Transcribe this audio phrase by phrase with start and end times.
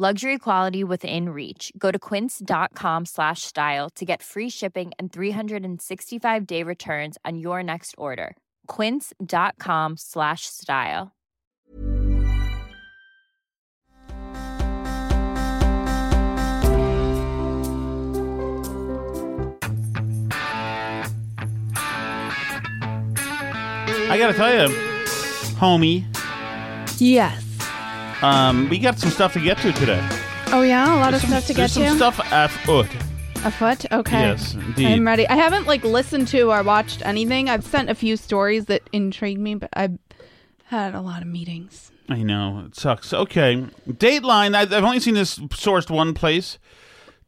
[0.00, 1.72] Luxury quality within reach.
[1.76, 7.64] Go to quince.com slash style to get free shipping and 365 day returns on your
[7.64, 8.36] next order.
[8.68, 11.10] Quince.com slash style.
[24.10, 24.72] I gotta tell you,
[25.58, 26.04] homie,
[27.00, 27.47] Yes.
[28.22, 30.06] Um, we got some stuff to get to today.
[30.50, 31.96] Oh yeah, a lot of Some- stuff to get there's some to.
[31.96, 32.88] stuff afoot.
[33.44, 33.84] Afoot.
[33.92, 34.20] Okay.
[34.20, 34.86] Yes, indeed.
[34.86, 35.28] I'm ready.
[35.28, 37.48] I haven't like listened to or watched anything.
[37.48, 39.96] I've sent a few stories that intrigued me, but I've
[40.64, 41.92] had a lot of meetings.
[42.08, 43.12] I know it sucks.
[43.14, 44.54] Okay, Dateline.
[44.56, 46.58] I've only seen this sourced one place,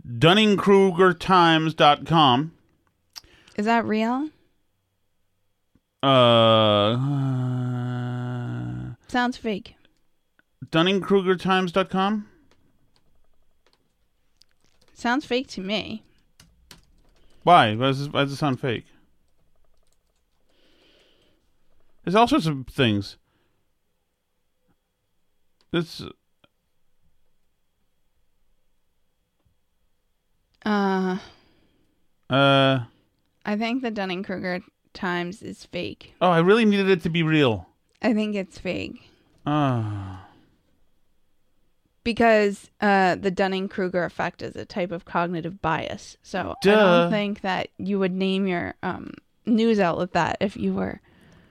[0.09, 2.53] DunningKrugerTimes.com.
[3.57, 4.31] Is that real?
[6.03, 6.97] Uh,
[9.09, 9.75] Sounds fake.
[10.67, 12.29] DunningKrugerTimes.com.
[14.95, 16.03] Sounds fake to me.
[17.43, 17.75] Why?
[17.75, 18.85] Why does, this, why does it sound fake?
[22.05, 23.17] There's all sorts of things.
[25.71, 26.03] This
[30.67, 31.17] Uh,
[32.29, 32.81] uh
[33.47, 34.61] I think the Dunning Kruger
[34.93, 36.15] Times is fake.
[36.21, 37.69] oh, I really needed it to be real.
[38.03, 39.09] I think it's fake
[39.47, 40.27] Ah.
[42.11, 46.17] Because uh, the Dunning Kruger effect is a type of cognitive bias.
[46.25, 49.13] So I don't think that you would name your um,
[49.47, 51.01] news outlet that if you were.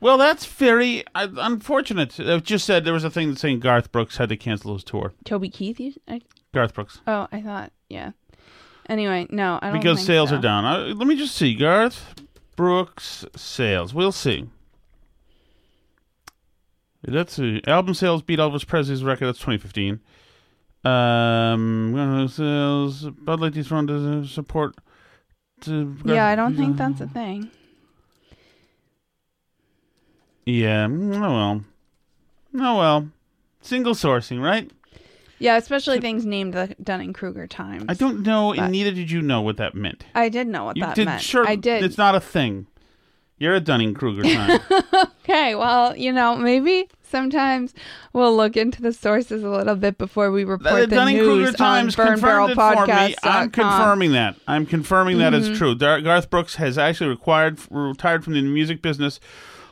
[0.02, 2.20] Well, that's very uh, unfortunate.
[2.20, 5.14] It just said there was a thing saying Garth Brooks had to cancel his tour.
[5.24, 5.94] Toby Keith, you?
[6.10, 6.20] I,
[6.54, 7.00] Garth Brooks.
[7.08, 8.12] oh, I thought, yeah.
[8.90, 10.36] Anyway, no, I don't Because sales so.
[10.36, 10.66] are down.
[10.66, 11.56] Uh, let me just see.
[11.56, 12.16] Garth
[12.58, 13.94] Brooks sales.
[13.94, 14.50] We'll see.
[17.08, 17.62] Let's see.
[17.66, 19.28] Album sales beat Elvis Presley's record.
[19.28, 20.02] That's 2015.
[20.84, 23.10] Um, sales.
[23.10, 24.76] Bud Light dethroned to support.
[25.62, 27.52] To Yeah, I don't think that's a thing.
[30.46, 30.88] Yeah.
[30.90, 31.64] Oh well.
[32.56, 33.10] Oh well.
[33.62, 34.72] Single sourcing, right?
[35.38, 37.86] Yeah, especially things named the Dunning Kruger Times.
[37.88, 40.06] I don't know, and neither did you know what that meant.
[40.14, 41.06] I did know what You that did.
[41.06, 41.22] meant.
[41.22, 41.84] Sure, I did.
[41.84, 42.68] It's not a thing.
[43.40, 44.60] You're a Dunning Kruger time.
[45.30, 47.76] Okay, well, you know, maybe sometimes
[48.14, 51.46] we'll look into the sources a little bit before we report the the, Dunning Kruger
[51.46, 53.16] news Times on confirmed it for me.
[53.24, 54.36] I'm confirming that.
[54.48, 55.52] I'm confirming that Mm-hmm.
[55.54, 55.76] is true.
[55.76, 59.20] Garth Brooks has actually required retired from the music business,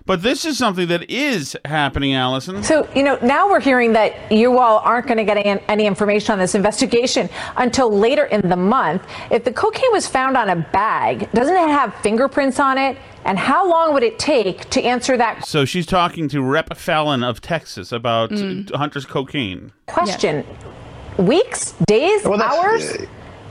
[0.08, 2.64] but this is something that is happening, Allison.
[2.64, 5.86] So, you know, now we're hearing that you all aren't going to get any, any
[5.86, 9.04] information on this investigation until later in the month.
[9.30, 12.98] If the cocaine was found on a bag, doesn't it have fingerprints on it?
[13.26, 17.24] And how long would it take to answer that So she's talking to Rep Fallon
[17.24, 18.74] of Texas about Mm.
[18.74, 19.74] Hunter's cocaine.
[19.86, 20.46] question?
[21.18, 21.74] Weeks?
[21.86, 22.24] Days?
[22.24, 23.08] Well, that's- hours?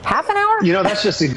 [0.07, 0.63] Half an hour?
[0.63, 1.27] You know, that's just a,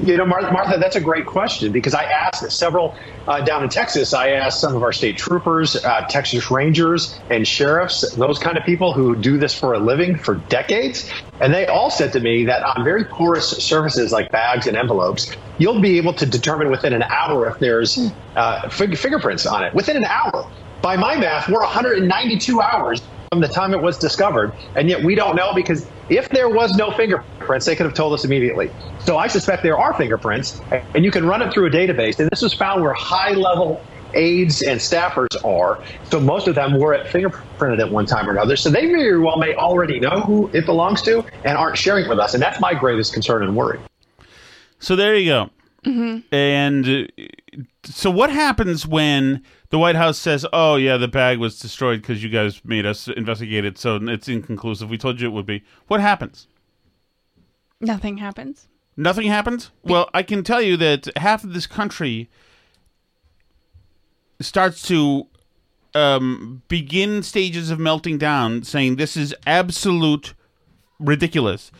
[0.00, 2.94] you know, Martha, that's a great question because I asked several
[3.28, 4.14] uh, down in Texas.
[4.14, 8.64] I asked some of our state troopers, uh, Texas Rangers, and sheriffs, those kind of
[8.64, 11.10] people who do this for a living for decades,
[11.42, 15.36] and they all said to me that on very porous surfaces like bags and envelopes,
[15.58, 19.74] you'll be able to determine within an hour if there's uh, fingerprints on it.
[19.74, 20.50] Within an hour.
[20.80, 25.14] By my math, we're 192 hours from the time it was discovered, and yet we
[25.14, 28.68] don't know because if there was no fingerprints, they could have told us immediately.
[29.04, 32.18] So I suspect there are fingerprints, and you can run it through a database.
[32.18, 33.80] And this was found where high level
[34.14, 35.80] aides and staffers are.
[36.10, 38.56] So most of them were at fingerprinted at one time or another.
[38.56, 42.08] So they very well may already know who it belongs to and aren't sharing it
[42.08, 42.34] with us.
[42.34, 43.78] And that's my greatest concern and worry.
[44.80, 45.50] So there you go.
[45.84, 46.34] Mm-hmm.
[46.34, 51.58] And uh, so what happens when the White House says, "Oh yeah, the bag was
[51.58, 54.90] destroyed because you guys made us investigate it, so it's inconclusive.
[54.90, 56.48] We told you it would be." What happens?
[57.80, 58.68] Nothing happens.
[58.96, 59.70] Nothing happens?
[59.82, 62.28] Well, I can tell you that half of this country
[64.40, 65.26] starts to
[65.94, 70.34] um, begin stages of melting down, saying this is absolute
[70.98, 71.70] ridiculous.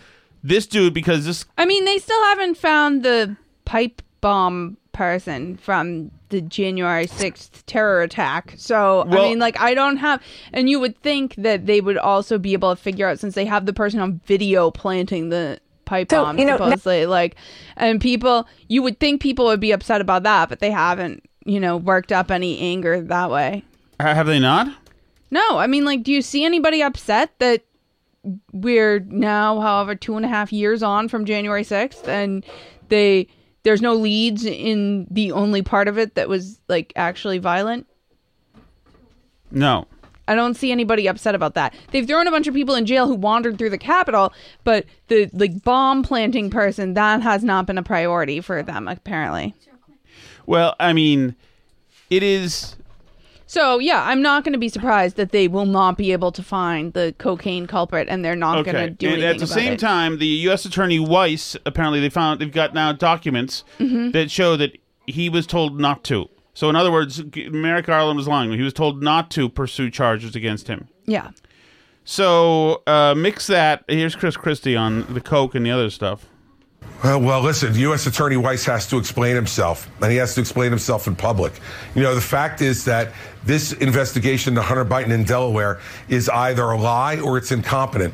[0.42, 3.36] This dude, because this, I mean, they still haven't found the
[3.66, 8.54] pipe bomb person from the January 6th terror attack.
[8.56, 10.20] So, Well- I mean, like, I don't have,
[10.52, 13.44] and you would think that they would also be able to figure out since they
[13.44, 17.06] have the person on video planting the pipe So, bomb, you know, supposedly.
[17.06, 17.34] like,
[17.76, 21.60] and people, you would think people would be upset about that, but they haven't, you
[21.60, 23.64] know, worked up any anger that way.
[23.98, 24.68] have they not?
[25.32, 27.62] No, I mean, like, do you see anybody upset that
[28.52, 32.44] we're now, however, two and a half years on from January 6th and
[32.88, 33.26] they,
[33.62, 37.86] there's no leads in the only part of it that was, like, actually violent?
[39.50, 39.86] No.
[40.28, 41.74] I don't see anybody upset about that.
[41.90, 45.28] They've thrown a bunch of people in jail who wandered through the Capitol, but the,
[45.32, 49.54] like, bomb planting person, that has not been a priority for them, apparently.
[50.46, 51.34] Well, I mean,
[52.10, 52.76] it is.
[53.50, 56.40] So, yeah, I'm not going to be surprised that they will not be able to
[56.40, 58.90] find the cocaine culprit and they're not going to Okay.
[58.90, 59.80] do And anything at the same it.
[59.80, 60.64] time, the U.S.
[60.64, 64.12] Attorney Weiss apparently they found they've got now documents Mm-hmm.
[64.12, 66.28] that show that he was told not to.
[66.54, 68.52] So, in other words, Merrick Garland was lying.
[68.52, 70.86] He was told not to pursue charges against him.
[71.06, 71.30] Yeah.
[72.04, 73.84] So, uh, mix that.
[73.88, 76.26] Here's Chris Christie on the coke and the other stuff.
[77.02, 78.06] Well, listen, U.S.
[78.06, 81.54] Attorney Weiss has to explain himself, and he has to explain himself in public.
[81.94, 83.12] You know, the fact is that
[83.42, 85.80] this investigation into Hunter Biden in Delaware
[86.10, 88.12] is either a lie or it's incompetent.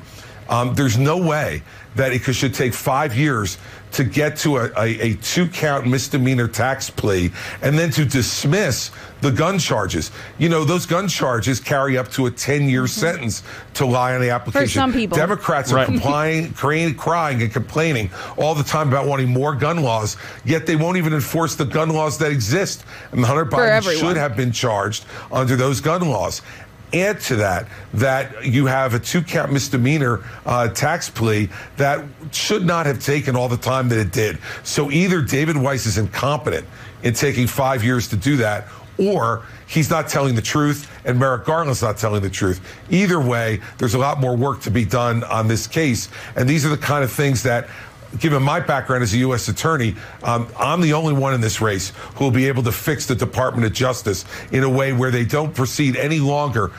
[0.49, 1.63] Um, there's no way
[1.97, 3.59] that it should take five years
[3.93, 7.31] to get to a, a, a two count misdemeanor tax plea
[7.63, 8.91] and then to dismiss
[9.23, 10.11] the gun charges.
[10.39, 12.89] You know, those gun charges carry up to a 10 year mm-hmm.
[12.89, 13.43] sentence
[13.75, 14.67] to lie on the application.
[14.67, 15.17] For some people.
[15.17, 20.17] Democrats are complying, crying, crying and complaining all the time about wanting more gun laws,
[20.45, 22.85] yet they won't even enforce the gun laws that exist.
[23.13, 24.01] And Hunter Biden everyone.
[24.01, 26.43] should have been charged under those gun laws.
[27.03, 32.65] Add to that that you have a two count misdemeanor uh, tax plea that should
[32.65, 34.39] not have taken all the time that it did.
[34.63, 36.67] So either David Weiss is incompetent
[37.03, 41.45] in taking five years to do that, or he's not telling the truth and Merrick
[41.45, 42.61] Garland's not telling the truth.
[42.91, 46.09] Either way, there's a lot more work to be done on this case.
[46.35, 47.69] And these are the kind of things that
[48.19, 49.49] given my background as a U.S.
[49.49, 53.07] attorney, um, I'm the only one in this race who will be able to fix
[53.07, 56.71] the Department of Justice in a way where they don't proceed any longer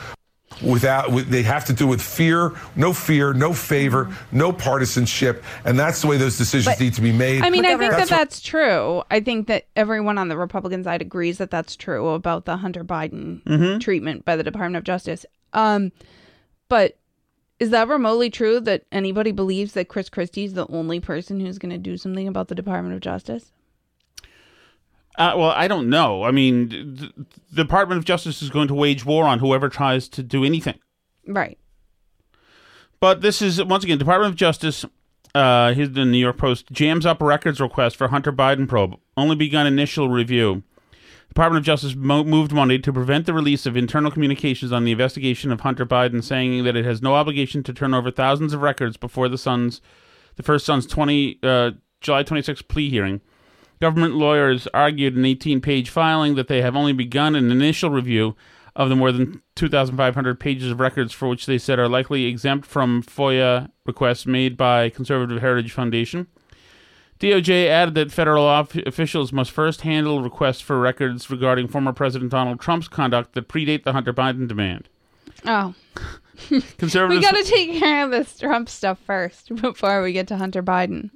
[0.62, 5.78] without with, they have to do with fear no fear no favor no partisanship and
[5.78, 7.90] that's the way those decisions But- need to be made I mean, I think that
[7.98, 9.02] That's what- that's true.
[9.08, 12.82] I think that everyone on the Republican side agrees that that's true about the Hunter
[12.82, 13.78] Biden Mm-hmm.
[13.78, 15.24] treatment by the Department of Justice.
[15.52, 15.92] Um,
[16.68, 16.96] but
[17.60, 21.58] is that remotely true that anybody believes that Chris Christie is the only person who's
[21.58, 23.52] going to do something about the Department of Justice?
[25.16, 26.22] Uh, well, I don't know.
[26.22, 27.26] I mean, the
[27.62, 30.78] Department of Justice is going to wage war on whoever tries to do anything.
[31.26, 31.58] Right.
[33.00, 34.84] But this is once again Department of Justice.
[35.34, 38.98] Uh, here's the New York Post jams up records request for Hunter Biden probe.
[39.16, 40.62] Only begun initial review.
[41.38, 44.90] Department of Justice mo- moved Monday to prevent the release of internal communications on the
[44.90, 48.60] investigation of Hunter Biden, saying that it has no obligation to turn over thousands of
[48.60, 49.80] records before the son's,
[50.34, 53.20] the first son's 20 uh, July 26 plea hearing.
[53.80, 58.34] Government lawyers argued in an 18-page filing that they have only begun an initial review
[58.74, 62.66] of the more than 2,500 pages of records for which they said are likely exempt
[62.66, 66.26] from FOIA requests made by Conservative Heritage Foundation.
[67.20, 72.30] DOJ added that federal off- officials must first handle requests for records regarding former President
[72.30, 74.88] Donald Trump's conduct that predate the Hunter Biden demand.
[75.44, 75.74] Oh,
[76.78, 80.36] Conservatives, we got to take care of this Trump stuff first before we get to
[80.36, 81.10] Hunter Biden.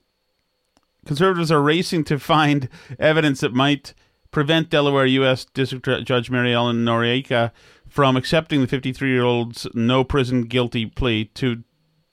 [1.07, 2.69] conservatives are racing to find
[2.99, 3.95] evidence that might
[4.33, 5.45] prevent Delaware U.S.
[5.45, 7.53] District Judge Mary Ellen Noreika
[7.89, 11.63] from accepting the 53-year-old's no prison guilty plea to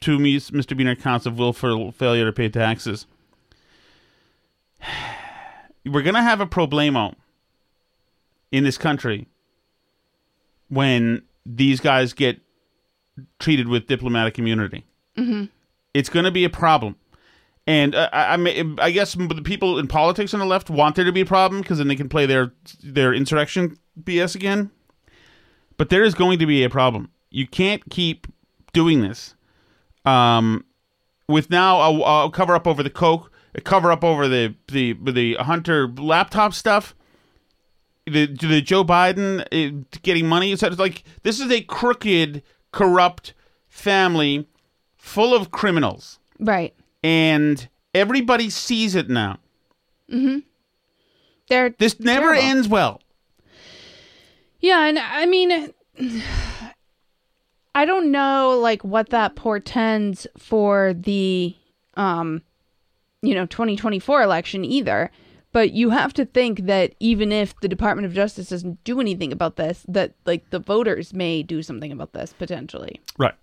[0.01, 3.05] two mis- misdemeanor counts of willful failure to pay taxes.
[5.86, 7.15] We're gonna have a problemo
[8.51, 9.27] in this country
[10.69, 12.39] when these guys get
[13.39, 14.86] treated with diplomatic immunity.
[15.93, 16.95] It's going to be a problem.
[17.67, 21.05] And uh, I, I, I guess the people in politics on the left want there
[21.05, 24.71] to be a problem because then they can play their their insurrection BS again.
[25.77, 27.12] But there is going to be a problem.
[27.29, 28.27] You can't keep
[28.74, 29.36] doing this.
[30.05, 30.65] Um,
[31.27, 33.31] with now a cover up over the coke,
[33.63, 36.96] cover up over the the the Hunter laptop stuff.
[38.06, 40.51] The the Joe Biden uh, getting money.
[40.51, 42.41] It's like this is a crooked,
[42.72, 43.34] corrupt
[43.68, 44.48] family
[44.98, 46.20] full of criminals.
[46.39, 46.74] Right.
[47.03, 49.38] And everybody sees it now.
[50.12, 50.39] Mm-hmm.
[51.50, 52.50] They're this never terrible.
[52.50, 53.01] ends well.
[54.60, 55.74] Yeah, and I mean
[57.75, 61.56] I don't know like what that portends for the
[61.96, 62.41] um
[63.22, 65.12] you know 2024 election either
[65.52, 69.32] but you have to think that even if the Department of Justice doesn't do anything
[69.32, 73.02] about this that like the voters may do something about this potentially.
[73.18, 73.34] Right.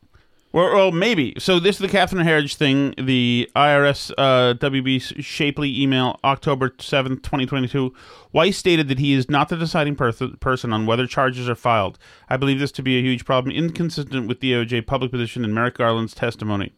[0.52, 1.34] Well, well, maybe.
[1.38, 2.94] So this is the Catherine Herridge thing.
[2.96, 7.92] The IRS uh, WB Shapley email, October seventh, twenty twenty two.
[8.32, 11.98] Weiss stated that he is not the deciding per- person on whether charges are filed.
[12.30, 15.76] I believe this to be a huge problem, inconsistent with DOJ public position and Merrick
[15.76, 16.72] Garland's testimony.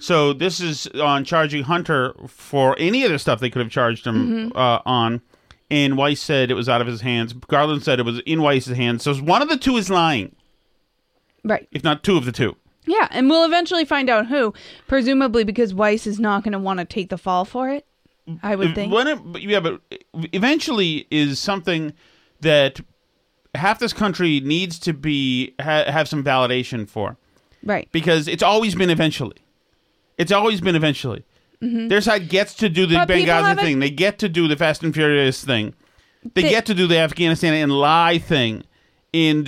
[0.00, 4.06] So this is on charging Hunter for any of the stuff they could have charged
[4.06, 5.20] him uh, on.
[5.70, 7.32] And Weiss said it was out of his hands.
[7.32, 9.04] Garland said it was in Weiss's hands.
[9.04, 10.34] So one of the two is lying,
[11.44, 11.68] Right.
[11.70, 12.56] if not two of the two.
[12.86, 14.52] Yeah, and we'll eventually find out who,
[14.88, 17.86] presumably because Weiss is not going to want to take the fall for it.
[18.42, 18.92] I would think.
[18.92, 19.80] When it, yeah, but
[20.32, 21.92] eventually is something
[22.40, 22.80] that
[23.54, 27.16] half this country needs to be ha, have some validation for
[27.64, 27.88] Right.
[27.92, 29.36] because it's always been eventually.
[30.20, 31.24] It's always been eventually.
[31.62, 33.06] Their side gets to do the Mm-hmm.
[33.06, 33.78] But Benghazi thing.
[33.80, 35.74] They get to do the Fast and Furious thing.
[36.34, 38.62] They, They- get to do the Afghanistan and lie thing.
[39.12, 39.46] And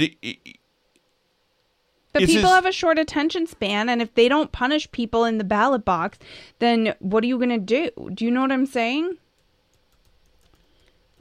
[2.12, 5.38] But people just- have a short attention span, and if they don't punish people in
[5.38, 6.18] the ballot box,
[6.58, 7.90] then what are you going to do?
[8.12, 9.16] Do you know what I'm saying?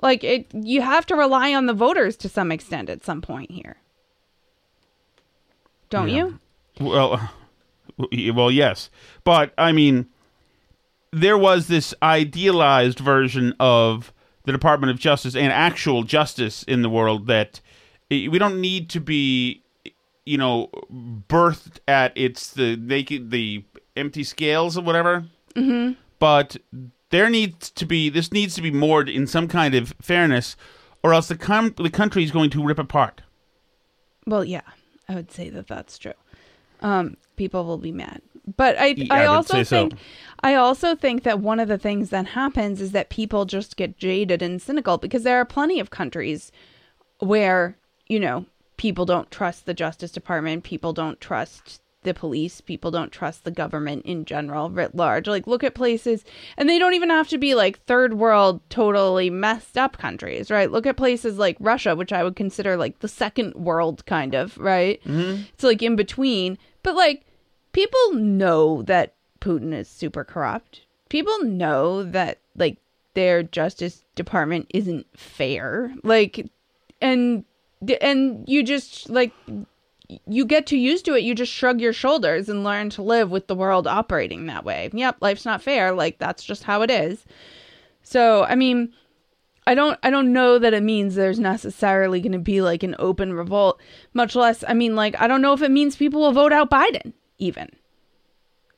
[0.01, 3.51] Like it, you have to rely on the voters to some extent at some point
[3.51, 3.77] here,
[5.89, 6.39] don't you?
[6.79, 7.29] Well,
[8.33, 8.89] well, yes,
[9.23, 10.07] but I mean,
[11.11, 14.13] there was this idealized version of
[14.45, 17.59] the Department of Justice and actual justice in the world that
[18.09, 19.63] eh, we don't need to be,
[20.25, 23.63] you know, birthed at its the naked the
[23.95, 25.25] empty scales or whatever.
[25.55, 25.93] Mm-hmm.
[26.19, 26.57] But
[27.09, 30.55] there needs to be this needs to be moored in some kind of fairness,
[31.03, 33.21] or else the com- the country is going to rip apart.
[34.25, 34.61] Well, yeah,
[35.09, 36.13] I would say that that's true.
[36.81, 38.21] Um, people will be mad,
[38.57, 39.75] but I, Yeah, I I also say so.
[39.89, 39.93] think,
[40.41, 43.97] I also think that one of the things that happens is that people just get
[43.97, 46.51] jaded and cynical because there are plenty of countries
[47.19, 48.45] where you know
[48.77, 53.51] people don't trust the Justice Department, people don't trust the police, people don't trust the
[53.51, 55.27] government in general, writ large.
[55.27, 56.25] Like, look at places,
[56.57, 60.71] and they don't even have to be like third world, totally messed up countries, right?
[60.71, 64.57] Look at places like Russia, which I would consider like the second world, kind of,
[64.57, 64.99] right?
[65.03, 65.43] Mm-hmm.
[65.53, 67.25] It's like in between, but like
[67.71, 70.81] people know that Putin is super corrupt.
[71.09, 72.77] People know that like
[73.13, 75.93] their justice department isn't fair.
[76.03, 76.49] Like,
[77.01, 77.43] and
[78.01, 79.33] and you just like
[80.27, 83.31] you get too used to it, you just shrug your shoulders and learn to live
[83.31, 84.89] with the world operating that way.
[84.93, 85.93] Yep, life's not fair.
[85.93, 87.25] Like that's just how it is.
[88.03, 88.93] So, I mean,
[89.67, 92.95] I don't I don't know that it means there's necessarily going to be like an
[92.99, 93.79] open revolt,
[94.13, 96.71] much less I mean like I don't know if it means people will vote out
[96.71, 97.69] Biden even.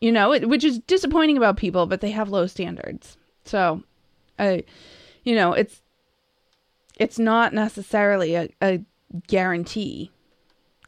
[0.01, 3.17] You know, it, which is disappointing about people, but they have low standards.
[3.45, 3.83] So,
[4.37, 4.65] I
[5.23, 5.81] you know, it's
[6.97, 8.83] it's not necessarily a, a
[9.27, 10.11] guarantee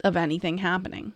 [0.04, 1.14] of anything happening.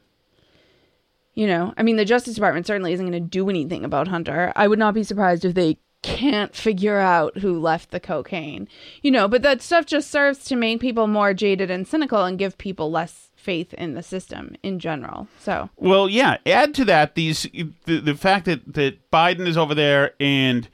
[1.35, 4.53] You know, I mean, the Justice Department certainly isn't going to do anything about Hunter.
[4.57, 8.69] I would not be surprised if they can't figure out who left the cocaine.
[9.03, 12.39] You know, but that stuff just serves to make people more jaded and cynical and
[12.39, 15.29] give people less faith in the system in general.
[15.39, 16.39] So, Well, yeah.
[16.47, 17.43] Add to that these
[17.87, 20.69] the, the fact that that Biden is over there and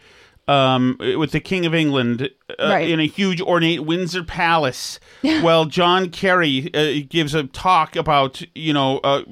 [0.49, 2.89] um, with the King of England uh, Right.
[2.89, 5.01] in a huge ornate Windsor Palace,
[5.41, 9.23] while John Kerry uh, gives a talk about you know uh,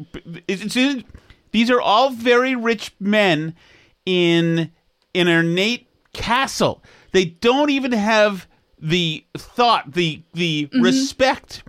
[0.49, 1.05] it's, it's,
[1.53, 3.55] these are all very rich men
[4.05, 4.73] in
[5.15, 6.83] an ornate castle.
[7.13, 8.47] They don't even have
[8.79, 10.83] the thought, the the mm-hmm.
[10.83, 11.63] respect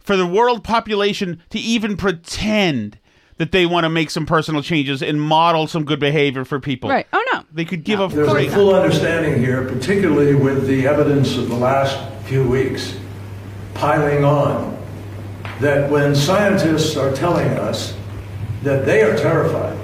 [0.00, 2.98] for the world population to even pretend
[3.38, 6.90] that they want to make some personal changes and model some good behavior for people.
[6.90, 7.06] right.
[7.12, 7.42] Oh, no.
[7.52, 8.50] They could give a There's a freak.
[8.50, 12.96] full understanding here, particularly with the evidence of the last few weeks
[13.74, 14.78] piling on,
[15.60, 17.96] that when scientists are telling us
[18.62, 19.76] that they are terrified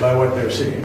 [0.00, 0.84] by what they're seeing,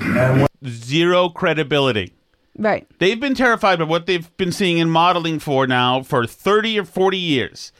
[0.00, 2.12] and when zero credibility.
[2.58, 2.86] Right.
[2.98, 6.84] They've been terrified by what they've been seeing in modeling for now for 30 or
[6.84, 7.72] 40 years.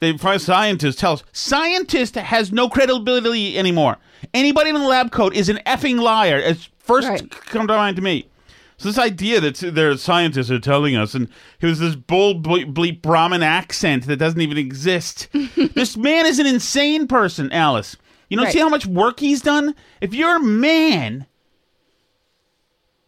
[0.00, 3.96] They find scientists tell us scientist has no credibility anymore.
[4.32, 6.36] Anybody in a lab coat is an effing liar.
[6.38, 7.30] It's first Right.
[7.30, 8.28] come to mind to me.
[8.76, 11.28] So this idea that their scientists are telling us, and
[11.60, 15.26] it was this bold ble- bleep Brahmin accent that doesn't even exist.
[15.74, 17.96] this man is an insane person, Alice.
[18.28, 18.52] You don't Right.
[18.52, 19.74] see how much work he's done.
[20.00, 21.26] If you're a man,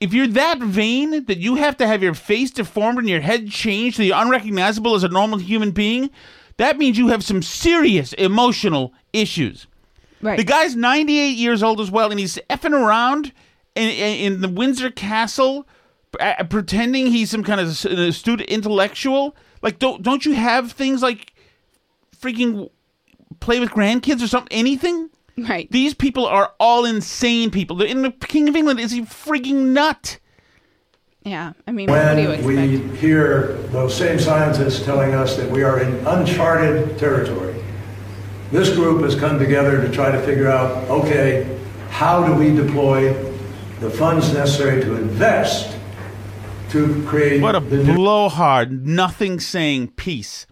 [0.00, 3.50] if you're that vain that you have to have your face deformed and your head
[3.50, 6.10] changed so you're unrecognizable as a normal human being,
[6.56, 9.66] that means you have some serious emotional issues.
[10.22, 10.36] Right.
[10.36, 13.32] The guy's 98 years old as well, and he's effing around
[13.74, 15.66] in, in, in the Windsor Castle,
[16.18, 19.36] uh, pretending he's some kind of astute intellectual.
[19.62, 21.32] Like, don't don't you have things like
[22.18, 22.70] freaking
[23.40, 24.56] play with grandkids or something?
[24.56, 25.10] Anything?
[25.38, 25.70] Right.
[25.70, 27.76] These people are all insane people.
[27.76, 30.18] The, in the King of England is a freaking nut.
[31.24, 31.52] Yeah.
[31.66, 32.92] I mean, what do you When expect?
[32.92, 37.54] we hear those same scientists telling us that we are in uncharted territory,
[38.50, 41.58] this group has come together to try to figure out, okay,
[41.90, 43.12] how do we deploy
[43.80, 45.76] the funds necessary to invest
[46.70, 50.46] to create What a the new blowhard, nothing saying peace.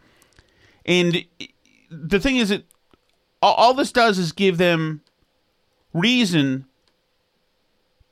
[0.85, 1.25] And
[1.91, 2.65] the thing is that
[3.43, 5.03] all, all this does is give them
[5.93, 6.67] reason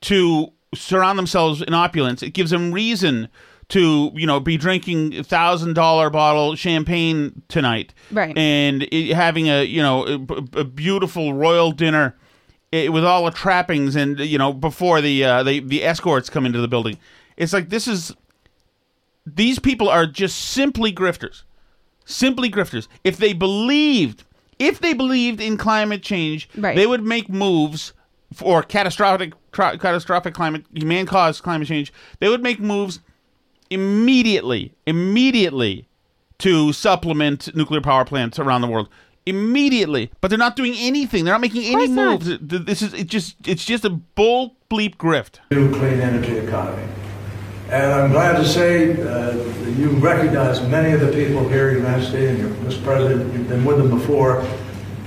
[0.01, 2.21] to surround themselves in opulence.
[2.21, 3.29] It gives them reason
[3.69, 8.37] to, you know, be drinking a thousand dollar bottle champagne tonight, Right.
[8.37, 12.15] And it, having a, you know, a, a beautiful royal dinner
[12.71, 16.45] eh, with all the trappings, and you know, before the uh, the the escorts come
[16.45, 16.97] into the building.
[17.35, 18.15] It's like this is
[19.25, 21.43] these people are just simply grifters.
[22.05, 22.87] Simply grifters.
[23.03, 24.23] If they believed,
[24.59, 26.75] if they believed in climate change, Right.
[26.75, 27.93] they would make moves
[28.33, 31.93] for catastrophic tra- catastrophic climate man caused climate change.
[32.19, 32.99] They would make moves
[33.69, 35.87] immediately, immediately
[36.39, 38.89] to supplement nuclear power plants around the world.
[39.25, 41.25] Immediately, but they're not doing anything.
[41.25, 42.23] They're not making any course not.
[42.25, 42.37] moves.
[42.65, 43.07] This is it.
[43.07, 45.39] Just it's just a bull bleep grift.
[45.51, 46.83] new clean energy economy.
[47.69, 49.33] And I'm glad to say uh,
[49.75, 52.81] you recognize many of the people here in United States, and you're, Mr.
[52.81, 54.47] President, you've been with them before.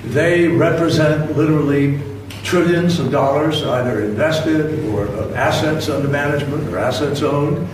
[0.05, 1.99] They represent literally
[2.43, 7.67] trillions of dollars, either invested or assets under management or assets owned.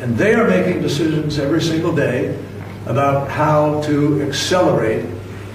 [0.00, 2.38] And they are making decisions every single day
[2.84, 5.06] about how to accelerate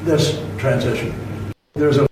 [0.03, 1.13] this transition.
[1.73, 2.08] There's a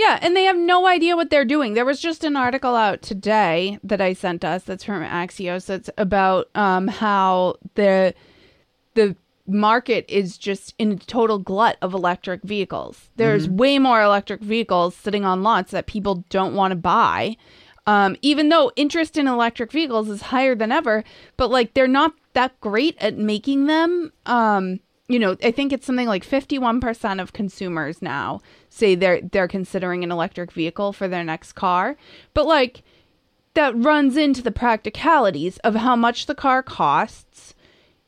[0.00, 1.74] Yeah, and they have no idea what they're doing.
[1.74, 5.90] There was just an article out today that I sent us that's from Axios that's
[5.98, 8.14] about um, how the
[8.94, 9.14] the
[9.46, 13.10] market is just in a total glut of electric vehicles.
[13.16, 17.36] There's way more electric vehicles sitting on lots that people don't want to buy.
[17.86, 21.04] Um, even though interest in electric vehicles is higher than ever,
[21.36, 24.14] but like they're not that great at making them.
[24.24, 29.48] Um, you know, I think it's something like 51% of consumers now say they're they're
[29.48, 31.96] considering an electric vehicle for their next car.
[32.32, 32.84] But like
[33.54, 37.54] that runs into the practicalities of how much the car costs,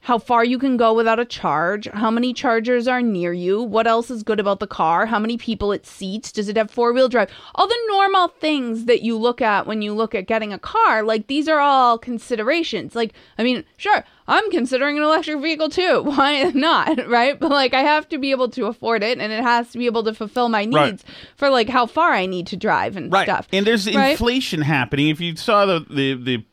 [0.04, 3.86] how far you can go without a charge, how many chargers are near you, what
[3.86, 6.92] else is good about the car, how many people it seats, does it have four
[6.92, 7.30] wheel drive?
[7.54, 11.04] All the normal things that you look at when you look at getting a car,
[11.04, 12.96] like these are all considerations.
[12.96, 16.02] Like, I mean, sure, I'm considering an electric vehicle too.
[16.04, 17.06] Why not?
[17.08, 17.38] Right?
[17.38, 19.86] But like, I have to be able to afford it and it has to be
[19.86, 21.04] able to fulfill my needs Right.
[21.36, 23.24] for like how far I need to drive and right.
[23.24, 23.46] stuff.
[23.52, 24.10] And there's Right?
[24.10, 25.10] inflation happening.
[25.10, 26.44] If you saw the, the the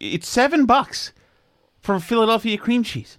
[0.00, 1.12] it's seven bucks
[1.86, 3.18] for Philadelphia cream cheese.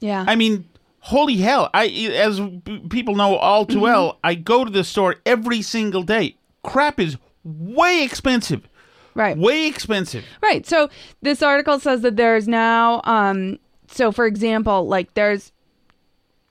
[0.00, 0.24] Yeah.
[0.26, 0.68] I mean,
[1.00, 1.70] holy hell!
[1.74, 2.40] I as
[2.88, 3.72] people know all Mm-hmm.
[3.74, 6.36] too well, I go to the store every single day.
[6.64, 8.68] Crap is way expensive.
[9.14, 9.36] Right.
[9.36, 10.24] Way expensive.
[10.42, 10.66] Right.
[10.66, 10.88] So
[11.20, 15.52] this article says that there's now um so for example, like there's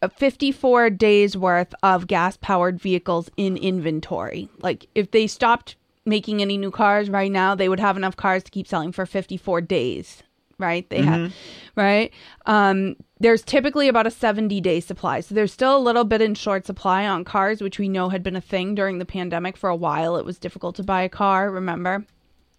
[0.04, 4.50] a 54 days worth of gas powered vehicles in inventory.
[4.60, 8.44] Like if they stopped making any new cars right now, they would have enough cars
[8.44, 10.24] to keep selling for 54 days,
[10.62, 10.90] right?
[10.90, 11.34] They have
[11.76, 12.14] right?
[12.46, 15.20] Um there's typically about a 70 day supply.
[15.20, 18.24] So there's still a little bit in short supply on cars, which we know had
[18.24, 20.18] been a thing during the pandemic for a while.
[20.18, 22.06] It was difficult to buy a car, remember?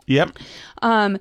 [0.06, 0.38] Yep.
[0.82, 1.18] Um,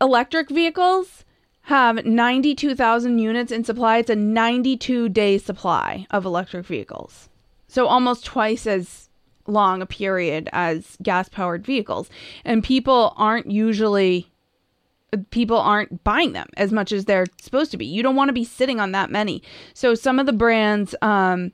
[0.00, 1.24] electric vehicles
[1.62, 3.98] have 92,000 units in supply.
[3.98, 7.28] It's a 92 day supply of electric vehicles.
[7.68, 9.08] So almost twice as
[9.46, 12.08] long a period as gas powered vehicles.
[12.44, 14.30] And people aren't usually
[15.30, 17.86] people aren't buying them as much as they're supposed to be.
[17.86, 19.42] You don't want to be sitting on that many.
[19.74, 21.52] So some of the brands um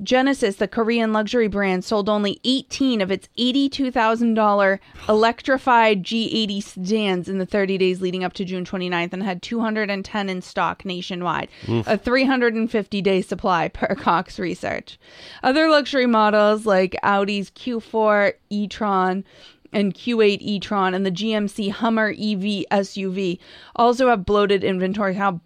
[0.00, 7.38] Genesis, the Korean luxury brand, sold only 18 of its $82,000 electrified G80 sedans in
[7.38, 11.98] the 30 days leading up to June 29th and had 210 in stock nationwide, a
[11.98, 15.00] 350 day supply per Cox Research.
[15.42, 19.24] Other luxury models like Audi's Q4 e-tron
[19.72, 23.38] and Q8 e-tron and the GMC Hummer EV SUV
[23.76, 25.14] also have bloated inventory.
[25.14, 25.40] How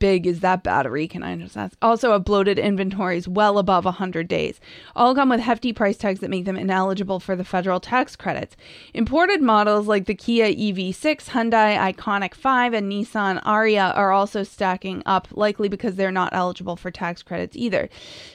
[0.00, 1.06] big is that battery?
[1.06, 1.76] Can I just ask?
[1.80, 4.58] Also, have bloated inventories well above 100 days.
[4.96, 8.56] All come with hefty price tags that make them ineligible for the federal tax credits.
[8.94, 15.04] Imported models like the Kia EV6, Hyundai Ioniq 5, and Nissan Ariya are also stacking
[15.06, 17.88] up, likely because they're not eligible for tax credits either.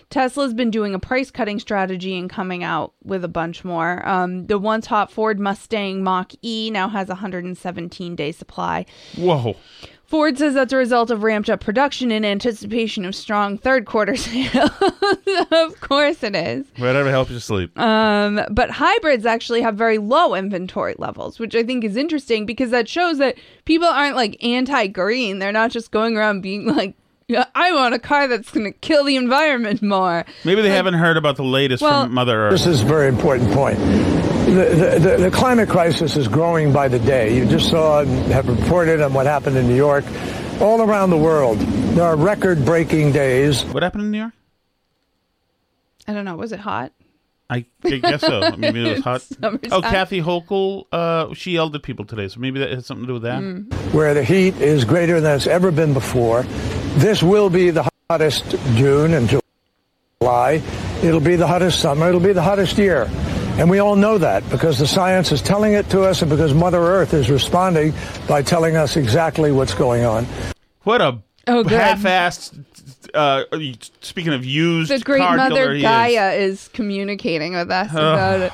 [0.10, 4.08] Tesla's been doing a price cutting strategy and coming out with a bunch more.
[4.08, 8.86] Um, the once hot Ford Mustang Mach E now has 117 day supply.
[9.18, 9.56] Whoa.
[10.08, 14.16] Ford says that's a result of ramped up production in anticipation of strong third quarter
[14.16, 14.70] sales.
[15.52, 16.66] of course it is.
[16.78, 17.78] Whatever helps you sleep.
[17.80, 22.70] Um, but hybrids actually have very low inventory levels, which I think is interesting because
[22.72, 25.40] that shows that people aren't like anti green.
[25.40, 26.94] They're not just going around being like,
[27.56, 30.26] I want a car that's going to kill the environment more.
[30.44, 32.52] Maybe they haven't heard about the latest Well- from Mother Earth.
[32.52, 33.80] This is a very important point.
[34.46, 37.36] The, the, the, the climate crisis is growing by the day.
[37.36, 40.06] You just saw have reported on what happened in New York.
[40.62, 43.66] All around the world, there are record breaking days.
[43.66, 44.34] What happened in New York?
[46.08, 46.36] I don't know.
[46.36, 46.92] Was it hot?
[47.50, 48.56] I, I guess so.
[48.58, 49.22] Maybe it was hot.
[49.22, 49.70] Summertime.
[49.72, 53.08] Oh, Kathy Hochul, uh, she yelled at people today, so maybe that has something to
[53.08, 53.42] do with that.
[53.42, 53.74] Mm.
[53.94, 56.44] where the heat is greater than it's ever been before.
[56.98, 59.28] This will be the hottest June and
[60.22, 60.62] July.
[61.04, 62.08] It'll be the hottest summer.
[62.08, 63.10] It'll be the hottest year.
[63.58, 66.54] And we all know that because the science is telling it to us and because
[66.54, 67.94] Mother Earth is responding
[68.28, 70.26] by telling us exactly what's going on.
[70.84, 71.72] What a Oh, good.
[71.80, 72.64] half-assed.
[73.14, 73.44] Uh,
[74.02, 75.84] speaking of used, the great car mother killer he is.
[75.84, 76.68] Gaia is.
[76.74, 78.52] communicating with us about it.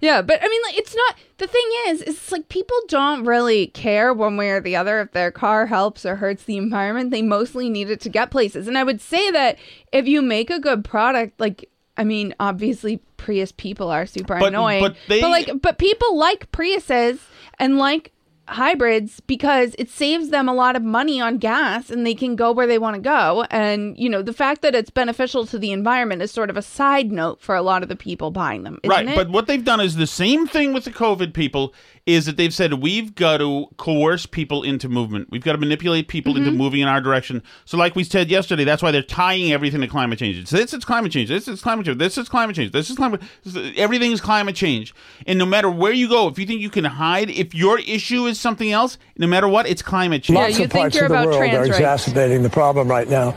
[0.00, 1.16] Yeah, but I mean, like, it's not.
[1.38, 5.12] The thing is, it's like people don't really care one way or the other if
[5.12, 7.10] their car helps or hurts the environment.
[7.10, 8.68] They mostly need it to get places.
[8.68, 9.58] And I would say that
[9.90, 14.48] if you make a good product, like, I mean, obviously Prius people are super But-
[14.48, 17.20] annoying, but they- like, but people like Priuses
[17.58, 18.10] and like
[18.46, 22.52] hybrids because it saves them a lot of money on gas and they can go
[22.52, 25.72] where they want to go and you know the fact that it's beneficial to the
[25.72, 28.78] environment is sort of a side note for a lot of the people buying them
[28.82, 29.16] isn't Right, it?
[29.16, 31.72] but what they've done is the same thing with the COVID people
[32.06, 35.28] is that they've said we've got to coerce people into movement.
[35.30, 36.58] We've got to manipulate people into Mm-hmm.
[36.58, 37.42] moving in our direction.
[37.64, 40.36] So, like we said yesterday, that's why they're tying everything to climate change.
[40.36, 41.30] It's, this is climate change.
[41.30, 41.98] This is climate change.
[41.98, 42.72] This is climate change.
[42.72, 43.22] This is climate.
[43.42, 44.94] this is- everything is climate change.
[45.26, 48.26] And no matter where you go, if you think you can hide, if your issue
[48.26, 50.36] is something else, no matter what, it's climate change.
[50.36, 51.76] Lots you of think parts you're of the about world trans are rights.
[51.78, 53.34] exacerbating the problem right now.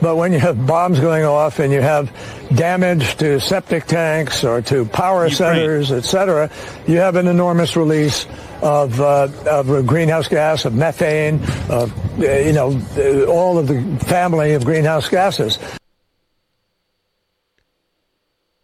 [0.00, 2.10] But when you have bombs going off and you have
[2.54, 5.36] damage to septic tanks or to power Ukraine.
[5.36, 6.50] centers, etc.,
[6.86, 8.26] you have an enormous release
[8.62, 13.82] of, uh, of greenhouse gas, of methane, of, uh, you know, uh, all of the
[14.06, 15.58] family of greenhouse gases.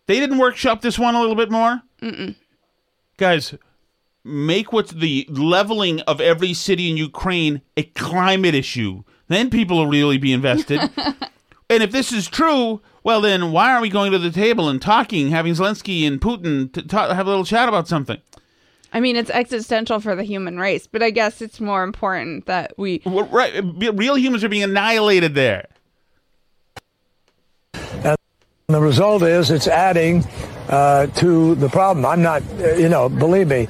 [0.06, 1.82] They didn't workshop this one a little bit more?
[2.00, 2.36] Mm-mm.
[3.16, 3.54] Guys,
[4.24, 9.02] make what's the leveling of every city in Ukraine a climate issue.
[9.28, 10.80] Then people will really be invested.
[11.70, 14.80] and if this is true, well, then why aren't we going to the table and
[14.80, 18.20] talking, having Zelensky and Putin to ta- have a little chat about something?
[18.92, 22.72] i mean it's existential for the human race but i guess it's more important that
[22.78, 23.52] we Well, right,
[23.94, 25.66] real humans are being annihilated there.
[27.92, 28.16] And
[28.68, 30.24] the result is it's adding
[30.68, 32.04] uh, to the problem.
[32.04, 33.68] I'm not, uh, you know, believe me,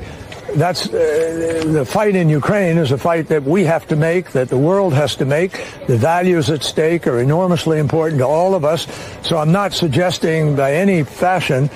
[0.55, 4.49] that's uh, the fight in Ukraine is a fight that we have to make, that
[4.49, 5.65] the world has to make.
[5.87, 8.87] The values at stake are enormously important to all of us.
[9.23, 11.69] So I'm not suggesting by any fashion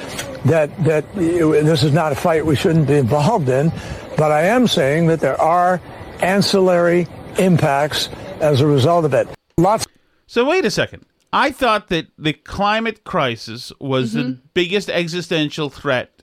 [0.44, 3.72] that that this is not a fight we shouldn't be involved in,
[4.16, 5.80] but I am saying that there are
[6.20, 7.06] ancillary
[7.38, 8.09] impacts
[8.40, 9.28] as a result of it.
[9.59, 9.87] Lots.
[10.26, 11.04] So wait a second.
[11.33, 16.22] I thought that the climate crisis was the biggest existential threat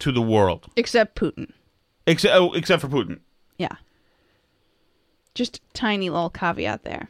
[0.00, 1.52] to the world, except putin
[2.06, 3.20] except oh, except for Putin.
[3.58, 3.76] yeah
[5.34, 7.08] just tiny little caveat there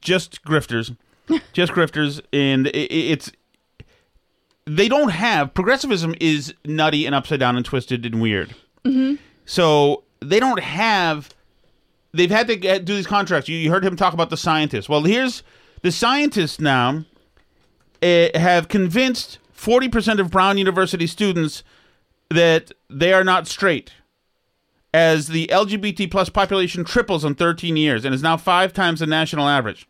[0.00, 0.96] Just grifters,
[1.52, 3.30] just grifters, and i i- it's
[4.66, 8.54] they don't have progressivism is nutty and upside down and twisted and weird.
[8.84, 9.14] Mm-hmm.
[9.46, 11.30] So they don't have.
[12.12, 13.48] They've had to get, do these contracts.
[13.48, 14.88] You, you heard him talk about the scientists.
[14.88, 15.42] Well, here's
[15.82, 17.04] the scientists now
[18.02, 21.62] uh, have convinced forty percent of Brown University students
[22.30, 23.92] that they are not straight.
[24.94, 29.06] As the LGBT plus population triples in 13 years and is now five times the
[29.06, 29.86] national average.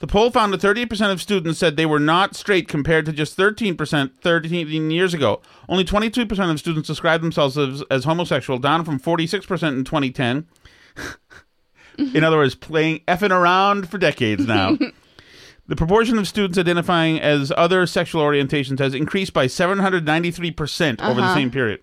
[0.00, 3.38] The poll found that 38% of students said they were not straight compared to just
[3.38, 5.40] 13% 13 years ago.
[5.68, 10.46] Only 22% of students described themselves as, as homosexual, down from 46% in 2010.
[12.14, 14.76] in other words, playing effing around for decades now.
[15.66, 21.22] the proportion of students identifying as other sexual orientations has increased by 793% over the
[21.22, 21.34] Uh-huh.
[21.34, 21.80] same period.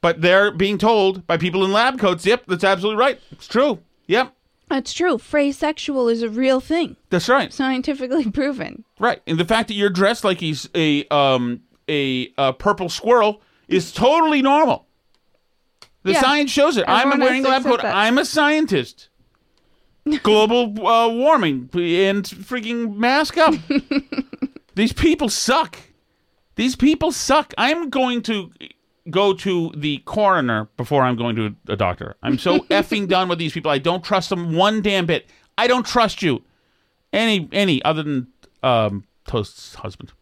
[0.00, 3.18] But they're being told by people in lab coats, yep, that's absolutely right.
[3.32, 3.78] It's true.
[4.06, 4.34] Yep,
[4.68, 5.16] That's true.
[5.18, 7.52] Phrase sexual is a real thing, that's right.
[7.52, 8.84] scientifically proven.
[8.98, 13.40] Right, and the fact that you're dressed like he's a um a, uh purple squirrel
[13.68, 14.86] is totally normal.
[16.02, 16.20] The Yeah.
[16.20, 16.84] science shows it.
[16.86, 17.82] I'm has wearing a to lab accept coat.
[17.82, 17.94] that.
[17.96, 19.08] I'm a scientist.
[20.22, 23.54] Global uh, warming and freaking mask up.
[24.74, 25.78] These people suck.
[26.56, 27.54] These people suck.
[27.56, 28.52] I'm going to
[29.10, 32.16] go to the coroner before I'm going to a doctor.
[32.22, 33.70] I'm so effing done with these people.
[33.70, 35.26] I don't trust them one damn bit.
[35.58, 36.42] I don't trust you.
[37.12, 38.26] Any any other than
[38.62, 40.12] um, Toast's husband.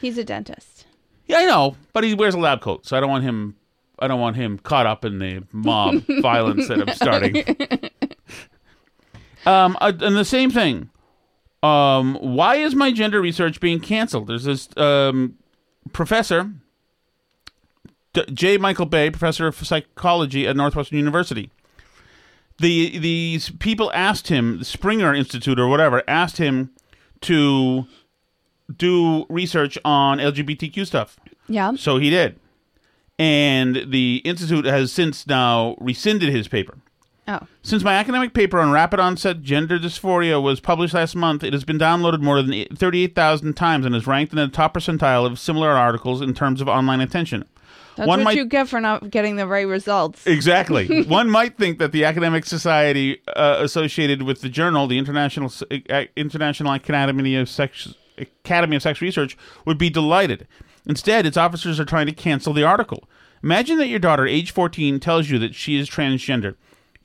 [0.00, 0.86] He's a dentist.
[1.26, 3.56] Yeah, I know, but he wears a lab coat, so I don't want him.
[3.98, 7.44] I don't want him caught up in the mob violence that I'm starting.
[9.48, 10.90] Um, uh, and the same thing.
[11.62, 14.28] Um, why is my gender research being canceled?
[14.28, 15.38] There's this um,
[15.92, 16.52] professor,
[18.12, 18.58] D- J.
[18.58, 21.50] Michael Bailey, professor of psychology at Northwestern University.
[22.58, 26.70] The these people asked him, the Springer Institute or whatever, asked him
[27.22, 27.86] to
[28.76, 31.18] do research on LGBTQ stuff.
[31.48, 31.72] Yeah.
[31.76, 32.38] So he did.
[33.18, 36.78] And the Institute has since now rescinded his paper.
[37.28, 37.40] Oh.
[37.62, 41.62] Since my academic paper on rapid onset gender dysphoria was published last month, it has
[41.62, 45.70] been downloaded more than 38,000 times and is ranked in the top percentile of similar
[45.72, 47.44] articles in terms of online attention.
[47.96, 50.26] That's One what might- you get for not getting the right results.
[50.26, 51.02] Exactly.
[51.08, 55.52] One might think that the academic society uh, associated with the journal, the International
[55.90, 59.36] uh, International Academy of Sex Academy of Sex Research,
[59.66, 60.46] would be delighted.
[60.86, 63.04] Instead, its officers are trying to cancel the article.
[63.42, 66.54] Imagine that your daughter, age 14, tells you that she is transgender.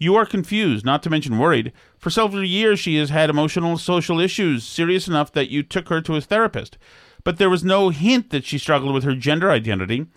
[0.03, 1.71] You are confused, not to mention worried.
[1.97, 6.01] For several years, she has had emotional social issues serious enough that you took her
[6.01, 6.77] to a therapist.
[7.23, 10.07] But there was no hint that she struggled with her gender identity.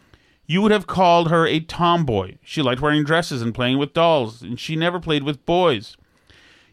[0.44, 2.38] You would have called her a tomboy.
[2.42, 5.96] She liked wearing dresses and playing with dolls, and she never played with boys.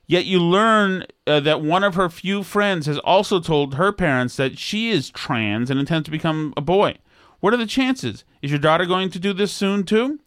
[0.08, 4.38] Yet you learn uh, that one of her few friends has also told her parents
[4.38, 6.96] that she is trans and intends to become a boy.
[7.42, 8.24] What are the chances?
[8.42, 10.18] Is your daughter going to do this soon too?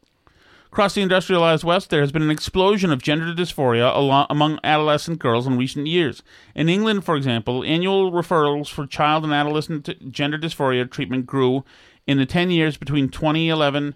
[0.77, 5.47] Across the industrialized West, there has been an explosion of gender dysphoria among adolescent girls
[5.47, 6.23] in recent years.
[6.55, 11.65] In England, for example, annual referrals for child and adolescent gender dysphoria treatment grew
[12.07, 13.95] in the 10 years between 2011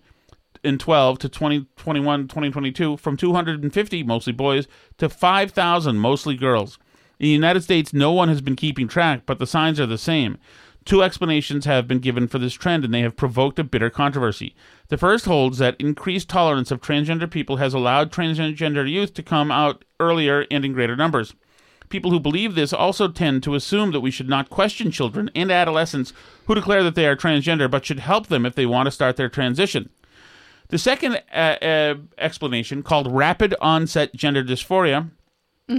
[0.64, 4.66] and 12 to 2021 2022 from 250 mostly boys
[4.97, 6.79] to 5000 mostly girls
[7.19, 9.97] in the united states no one has been keeping track but the signs are the
[9.97, 10.37] same
[10.85, 14.55] two explanations have been given for this trend and they have provoked a bitter controversy
[14.88, 19.51] the first holds that increased tolerance of transgender people has allowed transgender youth to come
[19.51, 21.35] out earlier and in greater numbers
[21.90, 25.51] People who believe this also tend to assume that we should not question children and
[25.51, 26.12] adolescents
[26.47, 29.16] who declare that they are transgender, but should help them if they want to start
[29.16, 29.90] their transition.
[30.69, 35.11] The second uh, uh, explanation, called rapid onset gender dysphoria,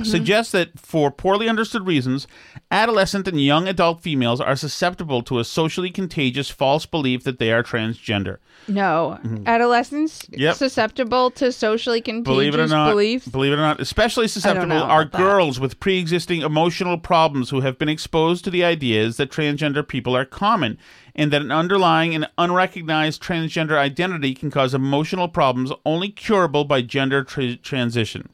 [0.04, 2.28] suggests that for poorly understood reasons,
[2.72, 7.52] adolescent and young adult females are susceptible to a socially contagious false belief that they
[7.52, 8.38] are transgender.
[8.68, 9.20] No.
[9.46, 10.40] Adolescents Mm-hmm.
[10.42, 10.56] Yep.
[10.56, 13.28] susceptible to socially contagious Believe it or not, beliefs.
[13.28, 15.18] believe it or not, especially susceptible are about that.
[15.18, 20.16] girls with pre-existing emotional problems who have been exposed to the ideas that transgender people
[20.16, 20.78] are common,
[21.16, 26.82] and that an underlying and unrecognized transgender identity can cause emotional problems only curable by
[26.82, 28.30] gender tra- transition.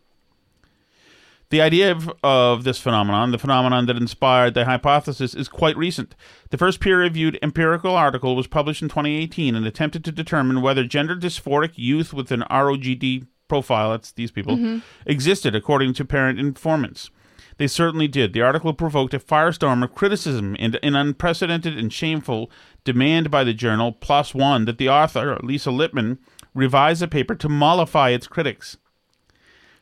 [1.49, 6.13] The idea of, of this phenomenon, the phenomenon that inspired the hypothesis, is quite recent.
[6.49, 10.83] The first peer reviewed empirical article was published in 2018 and attempted to determine whether
[10.83, 14.79] gender dysphoric youth with an ROGD profile, that's these people, mm-hmm.
[15.05, 17.10] existed according to parent informants.
[17.57, 18.33] They certainly did.
[18.33, 22.51] The article provoked a firestorm of criticism and an unprecedented and shameful
[22.83, 26.19] demand by the journal, PLOS One, that the author, Lisa Littman,
[26.53, 28.77] revise the paper to mollify its critics.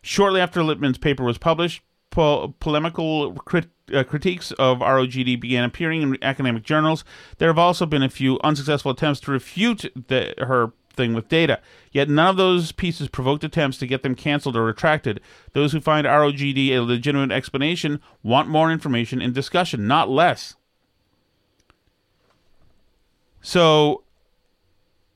[0.07, 6.03] Shortly after Littman's paper was published, po- polemical crit- uh, critiques of ROGD began appearing
[6.03, 7.03] in academic journals.
[7.39, 11.59] There have also been a few unsuccessful attempts to refute the, her thing with data.
[11.91, 15.21] Yet none of those pieces provoked attempts to get them canceled or retracted.
[15.53, 20.55] Those who find ROGD a legitimate explanation want more information and discussion, not less.
[23.41, 24.03] So,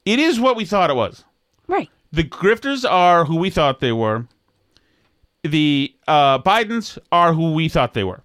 [0.03, 1.25] it is what we thought it was.
[1.67, 1.91] Right.
[2.11, 4.25] The grifters are who we thought they were.
[5.43, 8.21] The uh, Bidens are who we thought they were.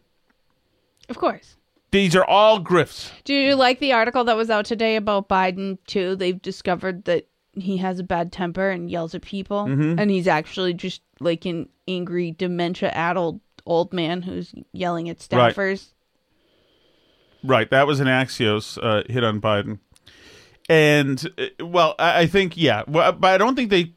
[1.08, 1.56] Of course.
[1.90, 3.10] These are all grifts.
[3.24, 6.16] Do you like the article that was out today about Biden too?
[6.16, 10.00] They've discovered that he has a bad temper and yells at people, Mhm.
[10.00, 15.90] and he's actually just like an angry, dementia-addled old man who's yelling at staffers.
[17.44, 17.70] Right, right.
[17.70, 19.78] that was an Axios uh, hit on Biden,
[20.68, 23.92] and uh, well, I, I think yeah, well, but I don't think they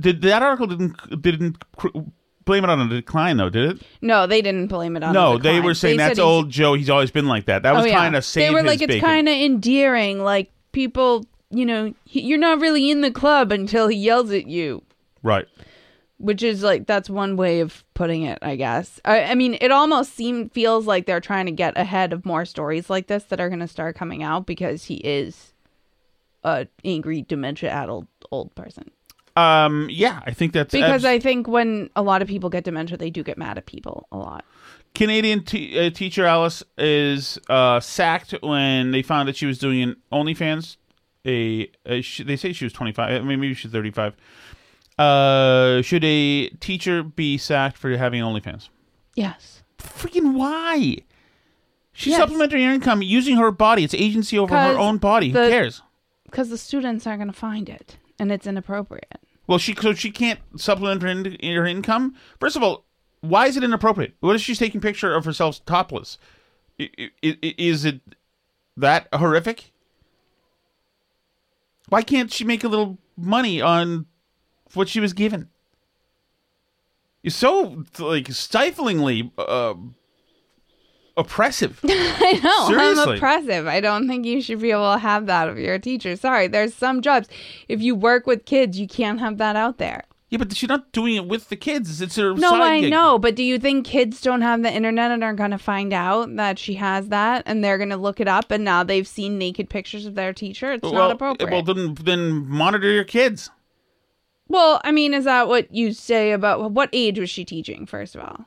[0.00, 0.22] did.
[0.22, 1.88] That article didn't didn't cr-
[2.44, 3.82] blame it on a decline though, did it?
[4.00, 5.12] No, they didn't blame it on.
[5.14, 6.74] no, the they were saying They that's said he's- old Joe.
[6.74, 7.62] He's always been like that.
[7.62, 7.94] That oh, was Oh, yeah.
[7.94, 9.08] trying to save They were his like, it's bacon.
[9.08, 10.22] kind of endearing.
[10.22, 14.46] Like people, you know, he, you're not really in the club until he yells at
[14.46, 14.82] you.
[15.22, 15.46] right.
[16.18, 19.72] which is like that's one way of putting it i guess i, I mean it
[19.72, 23.40] almost seem feels like they're trying to get ahead of more stories like this that
[23.40, 25.52] are going to start coming out because he is
[26.44, 28.90] a angry dementia addled old person
[29.36, 32.64] Um, yeah, I think that's because abs- i think when a lot of people get
[32.64, 34.44] dementia they do get mad at people a lot
[34.94, 39.82] Canadian t- uh, teacher Alice is uh, sacked when they found that she was doing
[39.82, 40.76] an OnlyFans.
[41.24, 43.10] A, a sh- they say she was twenty five.
[43.10, 44.14] I mean, maybe she's thirty five.
[44.98, 48.68] Uh, should a teacher be sacked for having OnlyFans?
[49.14, 50.98] yes Freaking why?
[51.94, 52.18] She's Yes.
[52.20, 53.84] supplementing her income using her body.
[53.84, 55.30] It's agency over her own body.
[55.30, 55.80] Who cares?
[56.26, 59.20] because the students aren't going to find it and it's inappropriate
[59.52, 62.14] Well, she so she can't supplement her, in, her income.
[62.40, 62.86] First of all,
[63.20, 64.14] why is it inappropriate?
[64.20, 66.16] What if she's taking picture of herself topless?
[66.78, 68.00] Is it
[68.78, 69.72] that horrific?
[71.90, 74.06] Why can't she make a little money on
[74.72, 75.50] what she was given?
[77.22, 79.74] You're so like stiflingly uh,
[81.16, 81.80] oppressive.
[81.84, 82.68] I know.
[82.68, 83.02] Seriously.
[83.02, 83.66] I'm oppressive.
[83.66, 86.16] I don't think you should be able to have that if you're a teacher.
[86.16, 87.28] Sorry, there's some jobs.
[87.68, 90.04] If you work with kids, you can't have that out there.
[90.30, 92.00] Yeah, but she's not doing it with the kids.
[92.00, 92.90] It's her No, I gig.
[92.90, 95.92] know, but do you think kids don't have the internet and are going to find
[95.92, 99.06] out that she has that and they're going to look it up and now they've
[99.06, 100.72] seen naked pictures of their teacher?
[100.72, 101.50] It's well, not appropriate.
[101.52, 103.50] Well, then, then monitor your kids.
[104.48, 108.14] well, I mean, is that what you say about what age was she teaching, first
[108.14, 108.46] of all?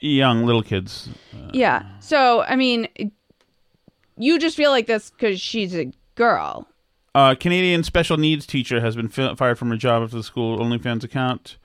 [0.00, 1.08] Young little kids.
[1.52, 1.84] yeah.
[2.00, 2.88] So, I mean,
[4.16, 6.68] you just feel like this because she's a girl.
[7.14, 10.58] Uh, Canadian special needs teacher has been fi- fired from her job after the school
[10.58, 11.56] OnlyFans account.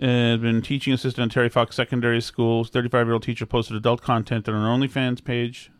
[0.00, 2.64] Uh, has been teaching assistant at Terry Fox Secondary School.
[2.64, 5.70] 35 year old teacher posted adult content on her OnlyFans page.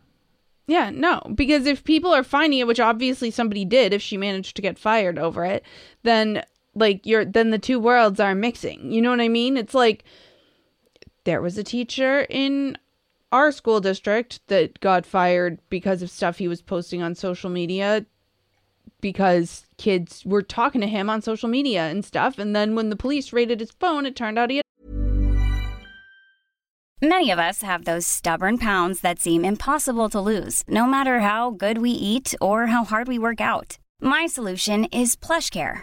[0.66, 4.54] Yeah, no, because if people are finding it, which obviously somebody did, if she managed
[4.56, 5.64] to get fired over it,
[6.02, 8.90] then like you're then the two worlds are mixing.
[8.92, 9.56] You know what I mean?
[9.56, 10.04] It's like
[11.24, 12.76] there was a teacher in
[13.30, 18.04] our school district that got fired because of stuff he was posting on social media
[19.00, 22.96] because kids were talking to him on social media and stuff and then when the
[22.96, 24.62] police raided his phone it turned out he had
[27.04, 31.50] Many of us have those stubborn pounds that seem impossible to lose, no matter how
[31.50, 33.76] good we eat or how hard we work out.
[34.00, 35.82] My solution is PlushCare.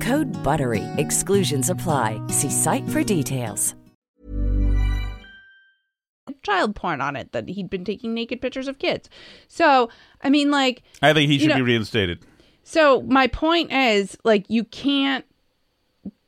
[0.00, 0.82] Code BUTTERY.
[0.98, 2.20] Exclusions apply.
[2.26, 3.74] See site for details.
[6.42, 9.10] child porn on it that he'd been taking naked pictures of kids.
[9.48, 9.90] So,
[10.22, 12.24] I mean like I think he should know- be reinstated.
[12.62, 15.24] So my point is, like, you can't.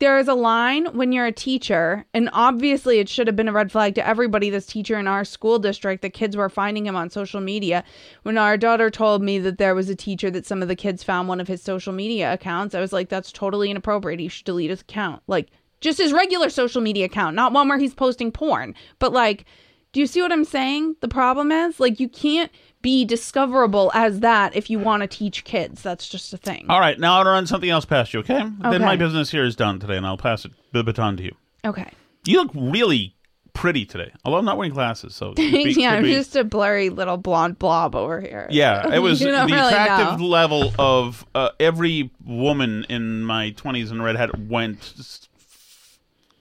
[0.00, 3.52] There is a line when you're a teacher, and obviously it should have been a
[3.52, 4.48] red flag to everybody.
[4.48, 7.82] This teacher in our school district, the kids were finding him on social media.
[8.22, 11.02] When our daughter told me that there was a teacher that some of the kids
[11.02, 14.20] found one of his social media accounts, I was like, that's totally inappropriate.
[14.20, 15.20] He should delete his account.
[15.26, 15.48] Like,
[15.80, 18.76] just his regular social media account, not one where he's posting porn.
[19.00, 19.46] But, like,
[19.92, 20.94] do you see what I'm saying?
[21.00, 22.52] The problem is, like, you can't
[22.82, 25.82] be discoverable as that if you want to teach kids.
[25.82, 26.66] That's just a thing.
[26.68, 28.38] All right, now I'll run something else past you, okay?
[28.38, 28.78] Then Okay.
[28.84, 31.34] my business here is done today, and I'll pass it the baton to you.
[31.64, 31.90] Okay.
[32.24, 33.14] You look really
[33.52, 35.32] pretty today, although I'm not wearing glasses, so.
[35.36, 38.46] it could be- yeah, could I'm be- just a blurry little blonde blob over here.
[38.50, 40.26] Yeah, it was You the don't really attractive know.
[40.26, 45.28] level of uh, every woman in my 20s in redhead went s-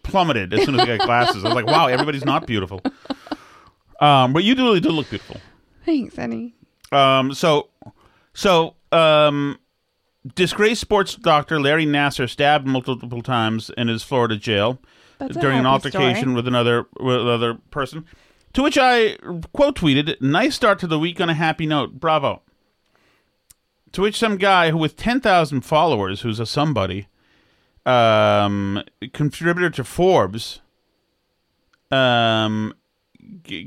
[0.04, 1.44] plummeted as soon as I got glasses.
[1.44, 2.82] I was like, wow, everybody's not beautiful.
[4.00, 5.38] Um, but you do really do look beautiful.
[5.88, 6.54] Thanks, Eddie.
[6.92, 7.70] Um, so,
[8.34, 9.58] so, um,
[10.36, 14.80] disgraced sports doctor Larry Nassar stabbed multiple times in his Florida jail
[15.18, 16.36] That's during an altercation story.
[16.36, 18.06] with another with another person.
[18.54, 19.16] To which I
[19.54, 21.94] quote tweeted, "Nice start to the week on a happy note.
[22.02, 22.42] Bravo."
[23.94, 27.08] To which some guy who with ten thousand followers, who's a somebody,
[27.86, 28.84] um,
[29.14, 30.60] contributor to Forbes,
[31.92, 32.74] um,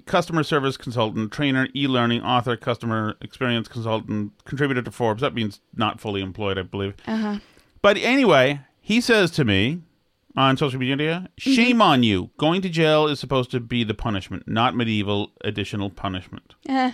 [0.07, 5.21] customer service consultant, trainer, e-learning, author, customer experience consultant, contributor to Forbes.
[5.21, 6.95] That means not fully employed, I believe.
[7.07, 7.39] Uh-huh.
[7.83, 9.83] But anyway, he says to me
[10.37, 12.31] on social media, "Shame on you.
[12.39, 16.93] Going to jail is supposed to be the punishment, not medieval additional punishment." Eh.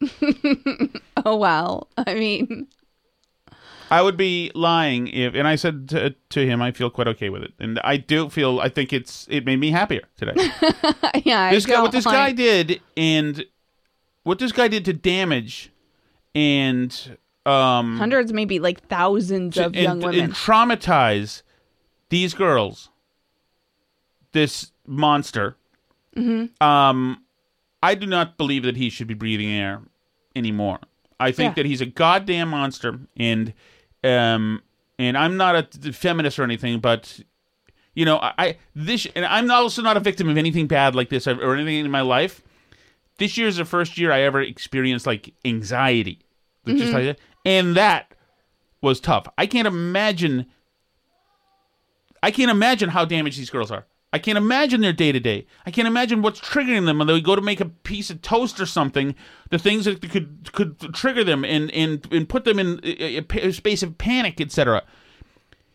[1.24, 1.88] oh well.
[1.96, 2.68] I mean,
[3.94, 7.28] I would be lying if, and I said to, to him, I feel quite okay
[7.28, 8.58] with it, and I do feel.
[8.58, 10.32] I think it's it made me happier today.
[11.24, 11.52] yeah.
[11.52, 13.46] this I guy, what this guy did, and
[14.24, 15.70] what this guy did to damage,
[16.34, 17.16] and
[17.46, 20.20] um, hundreds, maybe like thousands of and, young women.
[20.20, 21.42] and traumatize
[22.08, 22.90] these girls.
[24.32, 25.56] This monster.
[26.16, 26.60] Mm-hmm.
[26.66, 27.22] Um,
[27.80, 29.82] I do not believe that he should be breathing air
[30.34, 30.80] anymore.
[31.20, 31.62] I think Yeah.
[31.62, 33.54] that he's a goddamn monster, and
[34.04, 34.62] um,
[34.98, 37.20] and I'm not a feminist or anything, but
[37.94, 41.26] you know, I, this, and I'm also not a victim of anything bad like this
[41.26, 42.42] or anything in my life.
[43.18, 46.20] This year is the first year I ever experienced like anxiety,
[46.66, 46.92] just Mhm.
[46.92, 48.12] like that, and that
[48.80, 49.26] was tough.
[49.38, 50.46] I can't imagine.
[52.22, 53.86] I can't imagine how damaged these girls are.
[54.14, 55.44] I can't imagine their day to day.
[55.66, 58.60] I can't imagine what's triggering them when they go to make a piece of toast
[58.60, 59.16] or something.
[59.50, 63.52] The things that could could trigger them and and, and put them in a, a
[63.52, 64.84] space of panic, etc.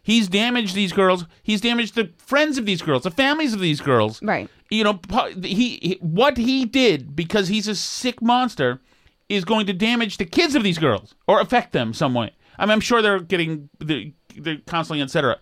[0.02, 1.26] He's damaged these girls.
[1.44, 4.24] He's damaged the friends of these girls, the families of these girls.
[4.24, 4.50] Right.
[4.70, 5.02] You know,
[5.44, 8.80] he, he what he did because he's a sick monster
[9.28, 12.32] is going to damage the kids of these girls or affect them some way.
[12.58, 15.40] I mean, I'm sure they're getting the the counseling, etc.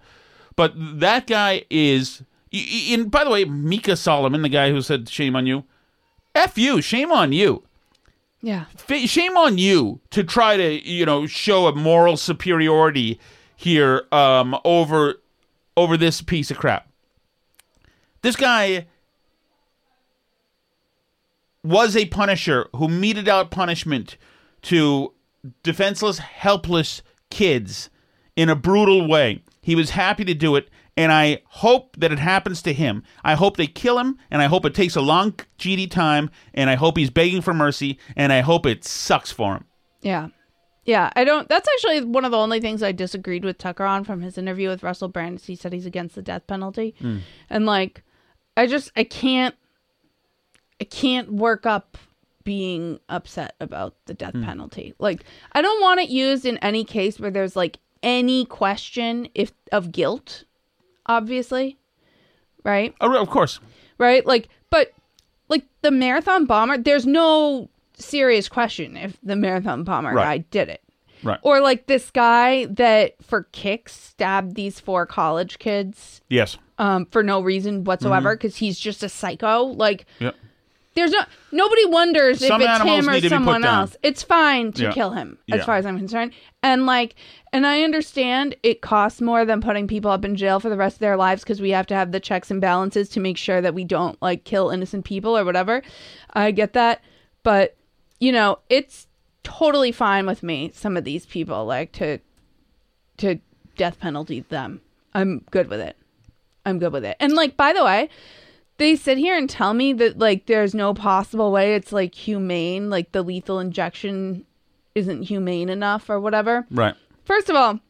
[0.56, 2.24] But that guy is.
[2.54, 5.66] And by the way, Micah Solomon, the guy who said "shame on you,"
[6.34, 7.64] f you, shame on you.
[8.41, 8.66] Yeah.
[8.89, 13.20] F- shame on you to try to you know show a moral superiority
[13.56, 15.16] here um, over
[15.76, 16.89] over this piece of crap.
[18.22, 18.88] This guy
[21.64, 24.18] was a punisher who meted out punishment
[24.64, 25.14] to
[25.64, 27.89] defenseless, helpless kids
[28.36, 29.43] in a brutal way.
[29.68, 33.03] He was happy to do it, and I hope that it happens to him.
[33.22, 36.70] I hope they kill him, and I hope it takes a long GD time, and
[36.70, 39.65] I hope he's begging for mercy, and I hope it sucks for him.
[40.01, 40.30] Yeah.
[40.86, 41.49] Yeah, I don't.
[41.49, 44.70] That's actually one of the only things I disagreed with Tucker on from his interview
[44.70, 45.39] with Russell Brand.
[45.39, 47.20] Is he said he's against the death penalty, Mm.
[47.49, 48.03] and like,
[48.55, 49.53] I just I can't,
[50.80, 51.97] I can't work up
[52.45, 54.45] being upset about the death Hmm.
[54.45, 54.93] penalty.
[54.97, 59.52] Like, I don't want it used in any case where there's like any question if
[59.72, 60.43] of guilt,
[61.06, 61.78] obviously,
[62.64, 62.93] right?
[63.02, 63.60] Oh, of course.
[63.98, 64.26] right?
[64.26, 64.91] Like, but
[65.50, 70.24] like the marathon bomber, there's no serious question if the marathon bomber Right.
[70.24, 70.82] guy did it.
[71.24, 71.39] Right.
[71.41, 76.58] Or like this guy that for kicks stabbed these four college kids Yes.
[76.78, 79.64] um, for no reason whatsoever because he's just a psycho.
[79.64, 80.36] Like, Yep.
[80.93, 81.22] there's no
[81.52, 83.80] nobody wonders Some if it's him or someone down.
[83.82, 83.98] else.
[84.04, 84.91] It's fine to Yeah.
[84.91, 85.66] kill him as Yeah.
[85.66, 86.34] far as I'm concerned.
[86.62, 87.16] And like,
[87.54, 90.95] and I understand it costs more than putting people up in jail for the rest
[90.95, 93.62] of their lives because we have to have the checks and balances to make sure
[93.62, 95.82] that we don't like kill innocent people or whatever.
[96.34, 97.02] I get that,
[97.43, 97.76] but
[98.20, 99.08] you know, it's
[99.43, 100.72] totally fine with me.
[100.74, 102.20] Some of these people like to
[103.18, 103.39] to
[103.76, 104.82] death penalty them.
[105.14, 105.95] I'm good with it.
[106.66, 107.18] I'm good with it.
[107.20, 108.10] And like, by the way,
[108.78, 112.89] they sit here and tell me that like there's no possible way it's like humane,
[112.89, 114.45] like the lethal injection
[114.93, 116.66] isn't humane enough or whatever.
[116.70, 116.95] Right.
[117.28, 117.82] First of all,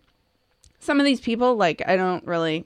[0.79, 2.65] some of these people like I don't really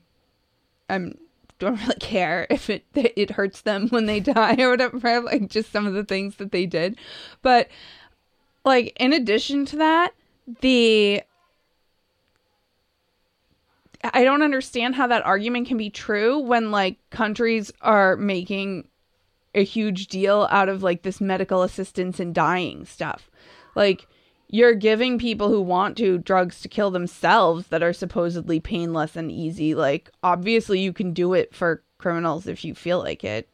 [0.89, 1.17] I'm
[1.59, 5.73] don't really care if it it hurts them when they die or whatever, like just
[5.73, 6.97] some of the things that they did.
[7.41, 7.67] But
[8.63, 10.13] like in addition to that,
[10.61, 11.23] the
[14.01, 18.87] I don't understand how that argument can be true when like countries are making
[19.53, 23.29] a huge deal out of like this medical assistance and dying stuff.
[23.75, 24.07] Like
[24.51, 29.31] you're giving people who want to drugs to kill themselves that are supposedly painless and
[29.31, 29.73] easy.
[29.73, 33.49] Like obviously you can do it for criminals if you feel like it,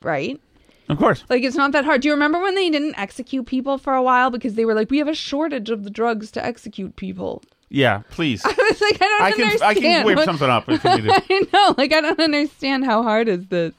[0.00, 0.40] right?
[0.88, 1.24] Of course.
[1.28, 2.00] Like it's not that hard.
[2.00, 4.90] Do you remember when they didn't execute people for a while because they were like,
[4.90, 7.42] we have a shortage of the drugs to execute people?
[7.68, 8.42] Yeah, please.
[8.44, 9.70] I was like, I don't I can understand.
[9.70, 11.10] I can whip what- something up if you need.
[11.30, 13.74] I know, like I don't understand how hard is this.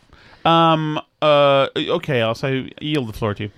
[0.45, 0.99] Um.
[1.21, 1.67] Uh.
[1.75, 2.21] Okay.
[2.21, 3.51] I'll say yield the floor to you.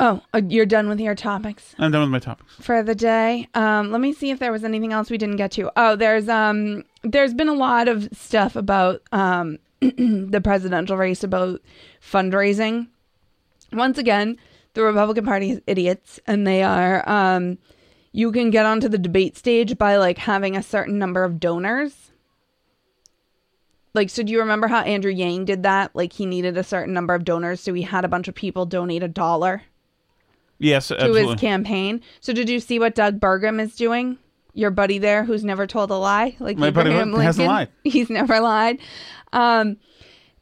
[0.00, 2.54] Oh, uh, you're done with your topics I'm done with my topics.
[2.60, 3.48] for the day.
[3.54, 5.72] Um, let me see if there was anything else we didn't get to.
[5.76, 11.60] Oh, there's um, there's been a lot of stuff about um, the presidential race about
[12.00, 12.88] fundraising.
[13.72, 14.36] Once again,
[14.74, 17.06] the Republican Party is idiots, and they are.
[17.08, 17.58] Um,
[18.12, 22.12] you can get onto the debate stage by like having a certain number of donors.
[23.94, 25.90] Like, so do you remember how Andrew Yang did that?
[25.96, 28.64] Like, he needed a certain number of donors, so he had a bunch of people
[28.64, 29.62] donate a dollar
[30.58, 31.32] Yes, to absolutely.
[31.32, 32.02] his campaign.
[32.20, 34.18] So did you see what Doug Burgum is doing?
[34.54, 37.68] Your buddy there, who's never told a lie, like My buddy Abraham who hasn't lied.
[37.84, 38.78] He's never lied.
[39.32, 39.76] Um,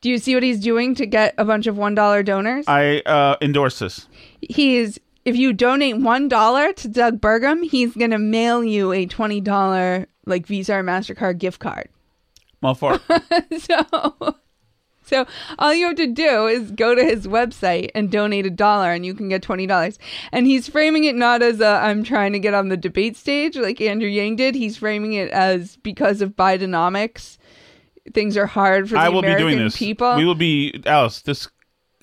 [0.00, 2.64] do you see what he's doing to get a bunch of one dollar donors?
[2.68, 4.06] I uh, endorse this.
[4.40, 9.40] he's if you donate one dollar to Doug Burgum, he's gonna mail you a twenty
[9.40, 11.88] dollar like Visa or Mastercard gift card.
[12.74, 13.00] For
[13.58, 14.36] so
[15.10, 15.26] so
[15.58, 19.06] all you have to do is go to his website and donate a dollar and
[19.06, 19.98] you can get $20
[20.32, 23.80] and he's framing it not as i'm trying to get on the debate stage like
[23.80, 27.38] andrew yang did he's framing it as because of bidenomics
[28.12, 29.76] things are hard for the I will american be doing this.
[29.76, 31.22] people We will be Alice.
[31.22, 31.48] This.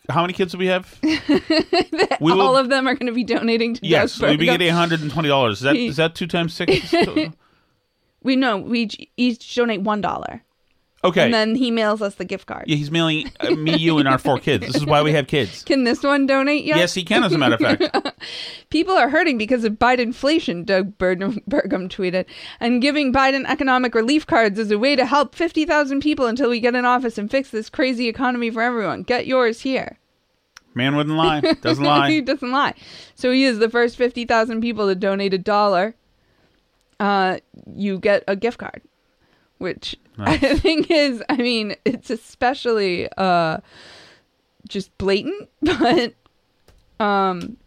[0.10, 1.00] How many kids do we have?
[1.02, 1.40] we
[2.20, 4.76] will- all of them are going to be donating to yes, we'll be getting one
[4.76, 5.64] hundred and twenty dollars.
[5.64, 6.94] Is that that two times six?
[8.24, 10.44] we know we each, each donate one dollar
[11.06, 11.26] Okay.
[11.26, 14.08] and then he mails us the gift card yeah, he's mailing uh, me, you, and
[14.08, 14.66] our four kids.
[14.66, 15.64] This is why we have kids.
[15.64, 17.24] can this one donate yet Yes, he can.
[17.24, 18.24] As a matter of fact,
[18.70, 22.26] People are hurting because of Bidenflation, Doug Bur- Burgum tweeted.
[22.60, 26.60] And giving Biden economic relief cards is a way to help 50,000 people until we
[26.60, 29.04] get in office and fix this crazy economy for everyone.
[29.04, 30.00] Get yours here.
[30.74, 31.42] man wouldn't lie.
[31.62, 32.10] Doesn't lie.
[32.10, 32.74] he doesn't lie.
[33.16, 35.96] So he is the first 50,000 people to donate a dollar.
[37.00, 37.40] Uh,
[37.76, 38.82] you get a gift card,
[39.64, 43.58] which I think is, I mean, it's especially uh,
[44.68, 46.14] just blatant, but
[47.00, 47.58] um,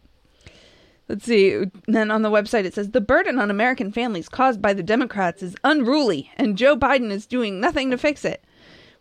[1.09, 1.65] let's see.
[1.89, 5.43] Then on the website it says the burden on American families caused by the Democrats
[5.43, 8.45] is unruly, and Joe Biden is doing nothing to fix it.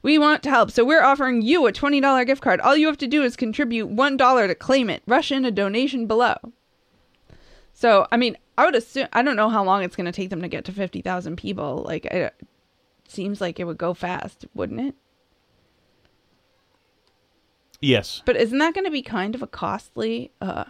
[0.02, 2.62] We want to help, so we're offering you a $20 gift card.
[2.62, 5.02] All you have to do is contribute $1 to claim it.
[5.08, 6.36] Rush in a donation below.
[7.74, 10.30] So, I mean, I would assume, I don't know how long it's going to take
[10.30, 11.84] them to get to 50,000 people.
[11.86, 12.36] Like, it
[13.08, 14.96] seems like it would go fast, wouldn't it?
[17.82, 18.22] Yes.
[18.26, 20.66] But isn't that going to be kind of a costly uh,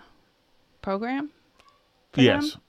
[0.81, 1.31] program?
[2.15, 2.51] Yes.
[2.53, 2.61] them?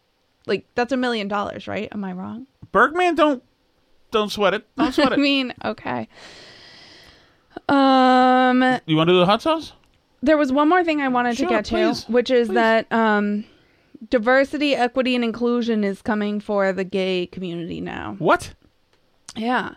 [0.47, 1.89] Like, that's a million dollars, right?
[1.93, 2.47] Am I wrong?
[2.73, 3.43] Bergman, don't
[4.13, 4.67] don't sweat it.
[4.77, 5.19] Don't sweat it.
[5.19, 6.09] I mean, okay.
[7.69, 9.73] Um, You want to do the hot sauce?
[10.23, 12.91] there was one more thing I wanted Sure, to get please, to, which is that
[12.93, 13.45] um,
[14.11, 18.17] diversity, equity, and inclusion is coming for the gay community now.
[18.19, 18.55] What?
[19.37, 19.75] Yeah.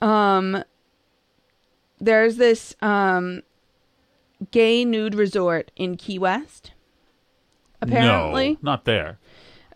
[0.00, 0.62] Um,
[2.00, 3.42] there's this um,
[4.50, 6.72] gay nude resort in Key West.
[7.80, 9.18] Apparently, no, not there.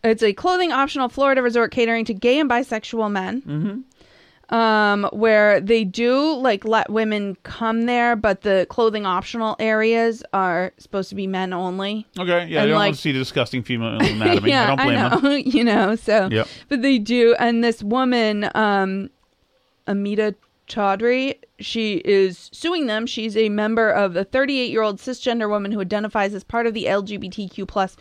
[0.02, 3.42] it's a clothing optional Florida resort catering to gay and bisexual men.
[3.42, 3.80] Mm-hmm.
[4.52, 10.72] Um, where they do like let women come there, but the clothing optional areas are
[10.76, 12.06] supposed to be men only.
[12.18, 14.50] Okay, yeah, And, you don't like- want to see the disgusting female anatomy.
[14.50, 15.20] yeah, I don't blame know.
[15.20, 15.42] them.
[15.46, 16.46] you know, so Yep.
[16.68, 19.08] but they do and this woman um
[19.86, 20.34] Amita
[20.68, 23.06] Chaudhry, she is suing them.
[23.06, 27.66] She's a member of a 38-year-old cisgender woman who identifies as part of the LGBTQ
[27.66, 27.96] plus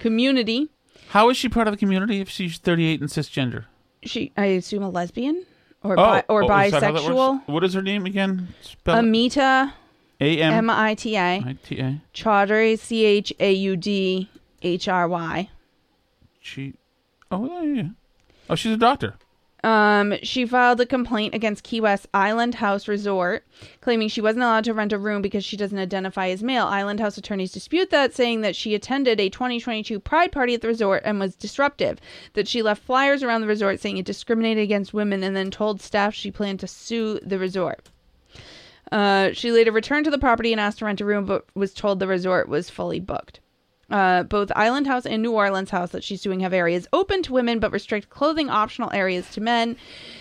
[0.00, 0.68] community.
[1.08, 3.64] How is she part of the community if she's 38 and cisgender?
[4.02, 5.46] She I assume a lesbian
[5.84, 7.32] or oh, bi- or oh, is that how that bisexual.
[7.34, 7.48] works?
[7.48, 8.48] What is her name again?
[8.62, 8.98] Spell it.
[9.00, 9.74] Amita
[10.20, 12.00] A M M I T A I T A.
[12.14, 14.30] Chaudhry C H A U D
[14.62, 15.50] H R Y.
[16.40, 16.74] She.
[17.30, 17.88] Oh yeah, yeah, yeah.
[18.50, 19.14] Oh, she's a doctor.
[19.64, 23.46] Um, she filed a complaint against Key West Island House Resort,
[23.80, 26.66] claiming she wasn't allowed to rent a room because she doesn't identify as male.
[26.66, 30.68] Island House attorneys dispute that, saying that she attended a 2022 Pride party at the
[30.68, 31.98] resort and was disruptive.
[32.34, 35.80] That she left flyers around the resort saying it discriminated against women, and then told
[35.80, 37.88] staff she planned to sue the resort.
[38.92, 41.72] Uh, she later returned to the property and asked to rent a room, but was
[41.72, 43.40] told the resort was fully booked.
[43.90, 47.32] Uh, both Island House and New Orleans House that she's doing have areas open to
[47.32, 49.76] women but restrict clothing optional areas to men.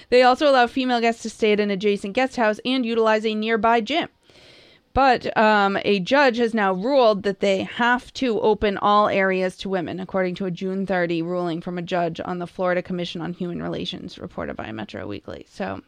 [0.10, 3.36] They also allow female guests to stay at an adjacent guest house and utilize a
[3.36, 4.10] nearby gym.
[4.94, 9.70] But um, a judge has now ruled that they have to open all areas to
[9.70, 13.34] women, according to a June 30 ruling from a judge on the Florida Commission on
[13.34, 15.48] Human Relations, reported by Metro Weekly.
[15.50, 15.82] So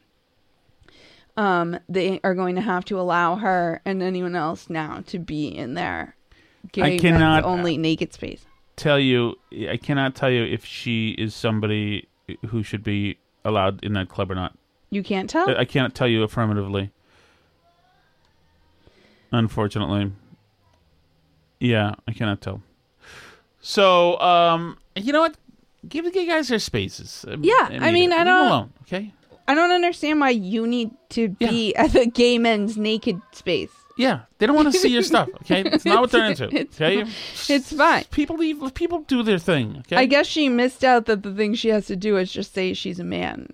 [1.37, 5.49] um, they are going to have to allow her and anyone else now to be
[5.49, 6.24] in their gay
[6.77, 8.45] I cannot- only naked space.
[8.75, 9.35] tell you.
[9.69, 12.07] I cannot tell you if she is somebody
[12.47, 14.57] who should be allowed in that club or not.
[14.89, 15.49] You can't tell.
[15.49, 16.91] I I cannot tell you affirmatively.
[19.31, 20.11] Unfortunately.
[21.59, 22.61] Yeah, I cannot tell.
[23.61, 25.35] So, um, you know what?
[25.87, 27.25] Give the gay guys their spaces.
[27.41, 29.13] Yeah, I mean, I don't- alone, okay?
[29.47, 33.69] I don't understand why you need to be at the gay men's naked space.
[33.97, 35.29] Yeah, they don't want to see your stuff.
[35.41, 36.53] Okay, it's not what they're into.
[36.53, 37.13] It's Okay, fine.
[37.47, 38.03] It's fine.
[38.11, 38.61] people leave.
[38.73, 39.77] People do their thing.
[39.79, 42.53] Okay, I guess she missed out that the thing she has to do is just
[42.53, 43.47] say she's a man.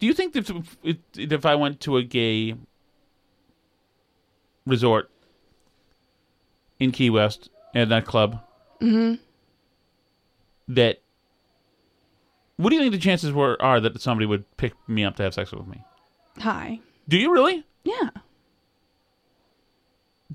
[0.00, 0.50] Do you think that
[0.82, 2.56] if, if I went to a gay
[4.66, 5.08] resort
[6.80, 8.40] in Key West at that club,
[8.80, 9.14] Mm-hmm.
[10.74, 11.00] that
[12.56, 15.22] what do you think the chances were are that somebody would pick me up to
[15.22, 15.82] have sex with me?
[16.40, 16.80] Hi.
[17.08, 17.64] Do you really?
[17.84, 18.10] Yeah.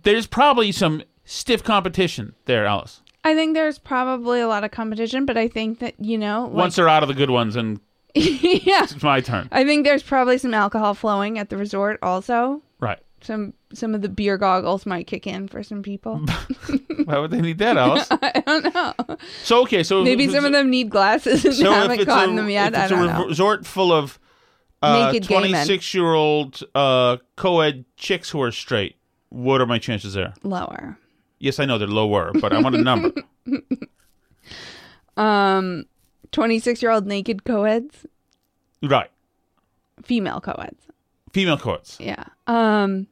[0.04, 3.02] There's probably some stiff competition there, Alice.
[3.24, 6.54] I think there's probably a lot of competition, but I think that, you know, like,
[6.54, 7.80] Once they're out of the good ones, and
[8.16, 8.84] yeah.
[8.84, 9.50] it's my turn.
[9.52, 12.62] I think there's probably some alcohol flowing at the resort also.
[12.80, 13.00] Right.
[13.22, 16.20] Some some of the beer goggles might kick in for some people.
[17.04, 18.08] Why would they need that, Alice?
[18.12, 18.94] I don't know.
[19.44, 22.50] So okay, so Maybe some of them need glasses and so haven't gotten a, them
[22.50, 22.72] yet.
[22.74, 23.28] If I it's a don't re- know.
[23.28, 24.18] resort full of
[24.82, 25.50] uh, Naked gay men.
[25.52, 28.96] twenty-six-year-old uh, co-ed chicks who are straight,
[29.30, 30.34] what are my chances there?
[30.44, 30.98] Lower.
[31.40, 33.12] Yes, I know they're lower, but I want a number.
[35.18, 35.86] Um,
[36.32, 38.06] 26 year old naked co-eds,
[38.82, 39.10] right,
[40.02, 40.82] female co-eds.
[41.34, 41.98] female co-eds.
[42.00, 42.24] Yeah.
[42.48, 43.08] Um,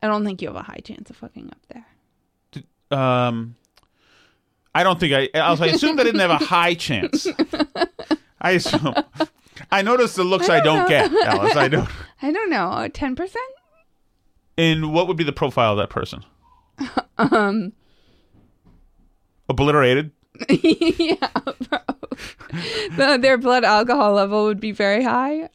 [0.00, 2.96] I don't think you have a high chance of fucking up there.
[2.96, 3.56] Um,
[4.72, 5.28] I don't think I.
[5.36, 7.26] I, was, I assumed I didn't have a high chance.
[8.40, 8.94] I assume.
[9.72, 11.56] I noticed the looks I don't, get, Alice.
[11.56, 11.88] I don't.
[12.22, 12.88] I don't know.
[12.92, 13.44] Ten percent.
[14.56, 16.24] And what would be the profile of that person?
[17.16, 17.72] Um.
[19.48, 20.10] Obliterated.
[20.48, 21.28] yeah.
[21.68, 21.78] Bro.
[22.96, 25.48] the, their blood alcohol level would be very high.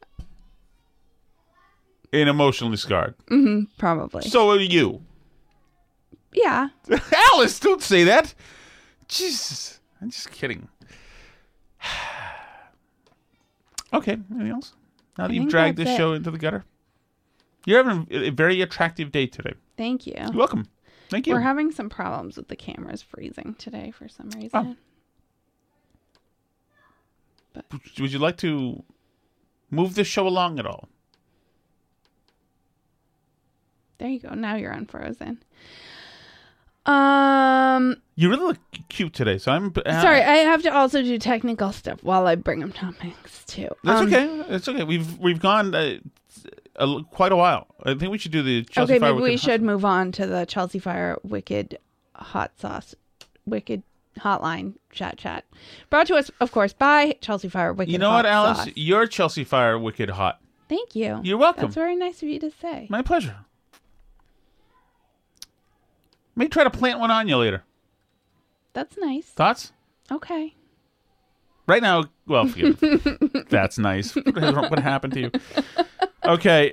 [2.14, 3.14] and emotionally scarred.
[3.30, 4.22] Mm-hmm, probably.
[4.22, 5.02] So are you.
[6.32, 6.68] yeah.
[7.34, 8.32] Alice, don't say that.
[9.06, 9.80] Jesus.
[10.00, 10.66] I'm just kidding.
[13.92, 14.72] okay, anything else?
[15.18, 15.96] Now that I you've dragged this it.
[15.98, 16.64] show into the gutter.
[17.66, 19.54] You're having a very attractive day today.
[19.76, 20.14] Thank you.
[20.16, 20.66] You're welcome.
[21.08, 21.34] Thank you.
[21.34, 24.76] We're having some problems with the cameras freezing today for some reason.
[27.56, 27.62] Oh.
[27.98, 28.82] Would you like to
[29.70, 30.88] move the show along at all?
[33.98, 34.30] There you go.
[34.34, 35.42] Now you're unfrozen.
[36.86, 38.58] Um, You really look
[38.88, 39.72] cute today, so I'm.
[39.84, 43.68] uh, sorry, I have to also do technical stuff while I bring up topics too.
[43.84, 44.54] That's Um, okay.
[44.54, 44.84] It's okay.
[44.84, 45.98] We've we've gone uh,
[46.80, 47.66] a, quite a while.
[47.84, 50.12] I think we should do the Chelsea okay, Fire maybe we Wicked should move on
[50.12, 51.78] to the Chelsea Fire Wicked
[52.14, 52.94] Hot Sauce
[53.46, 53.82] Wicked
[54.18, 55.44] Hotline Chat Chat.
[55.88, 57.92] Brought to us, of course, by Chelsea Fire Wicked.
[57.92, 58.58] You know what, Alice?
[58.58, 58.72] Sauce.
[58.74, 60.40] Your Chelsea Fire Wicked Hot.
[60.68, 61.20] Thank you.
[61.22, 61.64] You're welcome.
[61.64, 62.86] That's very nice of you to say.
[62.90, 63.36] My pleasure.
[66.36, 67.64] May try to plant one on you later.
[68.72, 69.26] That's nice.
[69.26, 69.72] Thoughts?
[70.10, 70.54] Okay.
[71.66, 73.48] Right now, well, forget it.
[73.50, 74.16] That's nice.
[74.24, 75.30] What happened to you?
[76.30, 76.72] Okay.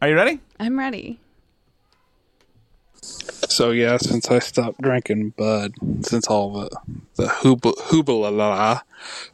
[0.00, 0.38] Are you ready?
[0.60, 1.18] I'm ready.
[3.02, 5.72] So yeah, since I stopped drinking Bud,
[6.02, 6.70] since all the
[7.16, 8.82] the hooba hoobalala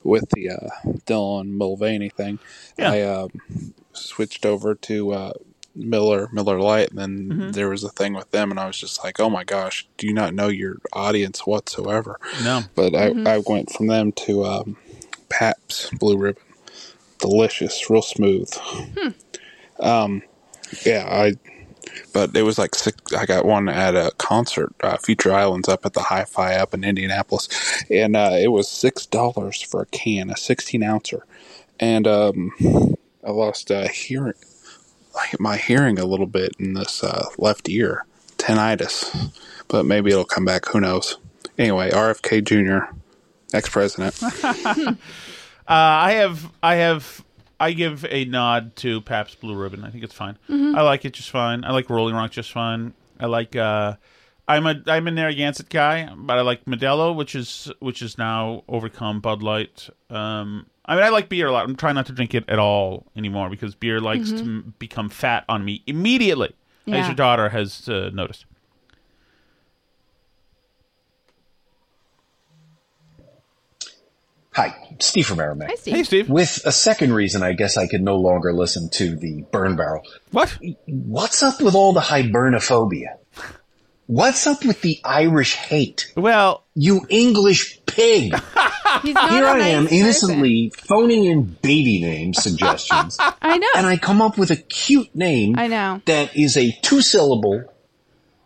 [0.02, 0.68] with the uh,
[1.06, 2.38] Dylan Mulvaney thing,
[2.78, 2.90] Yeah.
[2.92, 3.28] I um,
[3.92, 5.32] switched over to uh,
[5.74, 7.52] Miller Miller Lite, and then Mhm.
[7.52, 10.06] there was a thing with them, and I was just like, oh my gosh, do
[10.06, 12.18] you not know your audience whatsoever?
[12.42, 12.62] No.
[12.74, 13.26] But I Mhm.
[13.28, 14.76] I went from them to um,
[15.28, 16.42] Pabst Blue Ribbon,
[17.20, 18.50] delicious, real smooth.
[19.78, 20.22] Um,
[20.84, 21.34] yeah, I.
[22.12, 25.84] But it was like six, I got one at a concert, uh, Future Islands, up
[25.84, 27.48] at the Hi-Fi up in Indianapolis,
[27.90, 31.24] and uh, it was six dollars for a can, a sixteen ouncer,
[31.80, 32.52] and um,
[33.26, 34.34] I lost uh, hearing,
[35.38, 38.04] my hearing a little bit in this uh, left ear,
[38.36, 39.32] tinnitus,
[39.66, 40.66] but maybe it'll come back.
[40.66, 41.16] Who knows?
[41.58, 42.94] Anyway, RFK Jr.,
[43.52, 44.18] ex-president.
[44.44, 44.94] uh,
[45.74, 47.24] I have, I have,
[47.58, 49.84] I give a nod to Pabst Blue Ribbon.
[49.84, 50.36] I think it's fine.
[50.48, 50.76] Mhm.
[50.76, 51.64] I like it just fine.
[51.64, 52.94] I like Rolling Rock just fine.
[53.18, 53.54] I like.
[53.56, 53.94] uh
[54.48, 58.64] I'm a I'm a Narragansett guy, but I like Modelo, which is which is now
[58.68, 59.88] overcome Bud Light.
[60.08, 61.64] Um, I mean, I like beer a lot.
[61.68, 64.40] I'm trying not to drink it at all anymore because beer likes to Mhm.
[64.40, 66.52] m- become fat on me immediately,
[66.88, 68.44] as your daughter has uh, noticed.
[74.60, 75.70] Hi, Steve from Merrimack.
[75.70, 75.94] Hi, Steve.
[75.94, 76.28] Hey, Steve.
[76.28, 80.02] With a second reason, I guess I could no longer listen to the burn barrel.
[80.32, 80.58] What?
[80.86, 83.16] What's up with all the hibernophobia?
[84.06, 86.12] What's up with the Irish hate?
[86.14, 88.34] Well, you English pig.
[89.02, 89.96] He's Here I nice am person.
[89.98, 93.16] innocently phoning in baby name suggestions.
[93.40, 93.68] I know.
[93.76, 96.02] And I come up with a cute name I know.
[96.04, 97.72] that is a two syllable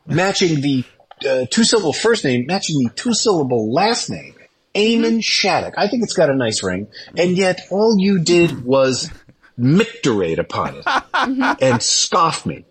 [0.07, 0.85] matching the
[1.29, 4.34] uh, two syllable first name matching the two syllable last name.
[4.75, 5.75] Eamon Shattuck.
[5.77, 6.89] I think it's got a nice ring.
[7.17, 9.11] And yet all you did was
[9.57, 10.85] micturate upon it
[11.63, 12.65] and scoff me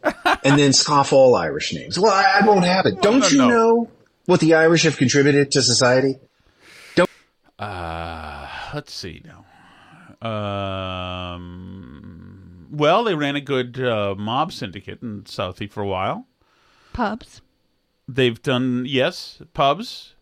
[0.44, 1.98] and then scoff all Irish names.
[1.98, 3.02] Well, I, I won't have it.
[3.02, 3.48] Don't no, you no.
[3.48, 3.92] know
[4.26, 6.16] what the Irish have contributed to society?
[7.60, 9.46] Uh, let's see now.
[10.28, 16.28] Um, well, they ran a good uh, mob syndicate in Southie for a while.
[16.92, 17.42] Pubs.
[18.08, 20.16] They've done yes, pubs.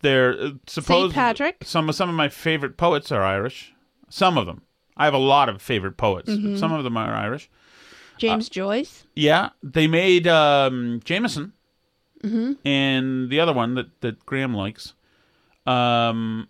[0.00, 1.56] They're uh, supposed Patrick?
[1.64, 3.74] Some of some of my favorite poets are Irish.
[4.08, 4.62] Some of them.
[4.96, 6.30] I have a lot of favorite poets.
[6.30, 6.58] Mhm.
[6.58, 7.50] Some of them are Irish.
[8.18, 9.04] James Joyce.
[9.14, 11.52] Yeah, they made um, Jameson
[12.24, 12.52] Mm-hmm.
[12.66, 14.94] and the other one that that Graham likes.
[15.66, 16.48] Um,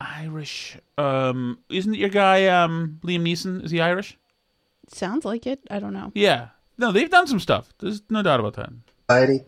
[0.00, 0.76] Irish.
[0.98, 3.64] Um, isn't your guy um, Liam Neeson?
[3.64, 4.18] Is he Irish?
[4.88, 5.60] Sounds like it.
[5.70, 6.10] I don't know.
[6.14, 6.48] Yeah.
[6.78, 7.72] No, they've done some stuff.
[7.78, 8.70] There's no doubt about that.
[9.08, 9.44] Society.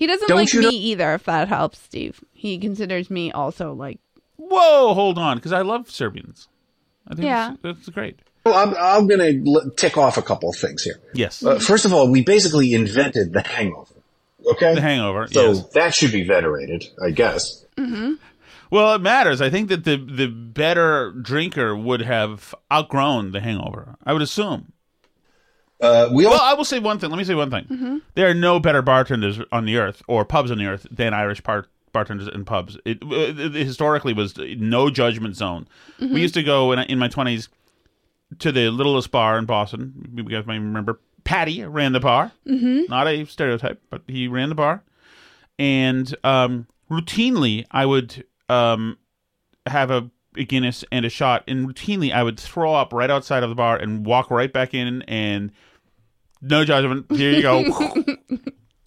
[0.00, 2.24] He doesn't Don't like you me know- either, if that helps, Steve.
[2.32, 4.00] He considers me also like
[4.36, 6.48] Whoa, hold on, because I love Serbians.
[7.06, 7.54] I think Yeah.
[7.62, 8.18] that's, that's great.
[8.44, 10.98] Well, I'm, I'm going to tick off a couple of things here.
[11.12, 11.44] Yes.
[11.44, 13.92] Uh, first of all, we basically invented the hangover.
[14.52, 14.74] Okay?
[14.74, 15.26] The Hangover.
[15.30, 15.68] So yes.
[15.74, 17.66] that should be venerated, I guess.
[17.76, 18.14] Mm-hmm.
[18.70, 19.42] Well, it matters.
[19.42, 23.96] I think that the the better drinker would have outgrown the Hangover.
[24.06, 24.72] I would assume.
[25.80, 27.10] Uh, we all well, I will say one thing.
[27.10, 27.64] Let me say one thing.
[27.64, 27.98] Mm-hmm.
[28.14, 31.42] There are no better bartenders on the earth or pubs on the earth than Irish
[31.42, 32.76] par- bartenders and pubs.
[32.84, 35.66] It, it, it historically was no judgment zone.
[35.98, 36.12] Mhm.
[36.12, 37.48] We used to go in, in my twenties
[38.40, 40.12] to the littlest bar in Boston.
[40.14, 41.00] You guys might remember.
[41.24, 42.32] Patty ran the bar.
[42.46, 42.88] Mhm.
[42.88, 44.82] Not a stereotype, but he ran the bar.
[45.58, 48.96] And um, routinely, I would um,
[49.66, 53.42] have a, a Guinness and a shot, and routinely I would throw up right outside
[53.42, 55.52] of the bar and walk right back in and
[56.40, 57.06] no judgment.
[57.10, 57.64] Here you go.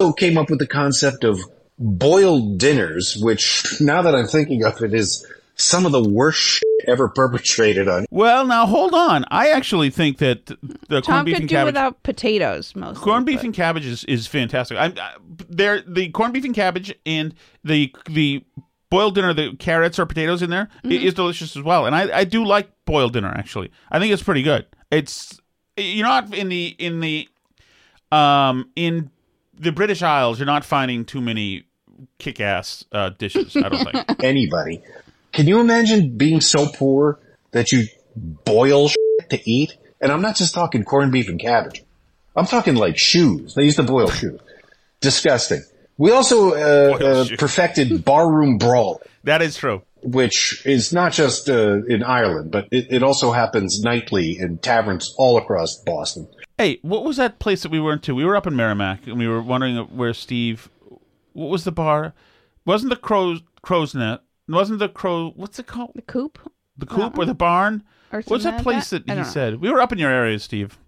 [0.00, 1.38] also came up with the concept of
[1.78, 6.62] boiled dinners, which now that I'm thinking of it is some of the worst shit
[6.88, 8.06] ever perpetrated on.
[8.10, 9.24] well, now hold on.
[9.30, 10.46] I actually think that
[10.88, 13.00] the corned beef could and do cabbage, without potatoes most.
[13.00, 14.76] corned beef and cabbage is, is fantastic.
[14.78, 15.14] I'm I,
[15.48, 15.82] there.
[15.86, 18.44] The corned beef and cabbage and the the
[18.90, 21.02] boiled dinner, the carrots or potatoes in there i- Mhm.
[21.04, 21.86] is delicious as well.
[21.86, 23.70] And I, I do like boiled dinner actually.
[23.90, 24.66] I think it's pretty good.
[24.90, 25.38] It's
[25.76, 27.28] you're not in the in the
[28.10, 29.10] um in
[29.58, 30.38] the British Isles.
[30.38, 31.64] You're not finding too many
[32.18, 33.56] kick ass uh, dishes.
[33.56, 34.22] I don't think.
[34.24, 34.82] Anybody.
[35.32, 37.18] Can you imagine being so poor
[37.52, 39.76] that you boil shit to eat?
[40.00, 41.84] And I'm not just talking corned beef and cabbage.
[42.36, 43.54] I'm talking like shoes.
[43.54, 44.40] They used to boil shoes.
[45.00, 45.62] Disgusting.
[45.96, 49.00] We also uh, uh, perfected barroom brawl.
[49.24, 49.82] That is true.
[50.02, 55.14] Which is not just uh, in Ireland, but it, it also happens nightly in taverns
[55.16, 56.28] all across Boston.
[56.58, 58.14] Hey, what was that place that we went to?
[58.14, 60.68] We were up in Merrimack, and we were wondering where Steve.
[61.32, 62.14] What was the bar?
[62.64, 64.20] Wasn't the crow's crow's net?
[64.48, 65.32] Wasn't the crow?
[65.36, 65.92] What's it called?
[65.94, 66.38] The coop.
[66.76, 67.84] The coop or the barn?
[68.12, 69.06] Or What's that place that?
[69.06, 69.60] that, he said?
[69.60, 70.78] We were up in your area, Steve.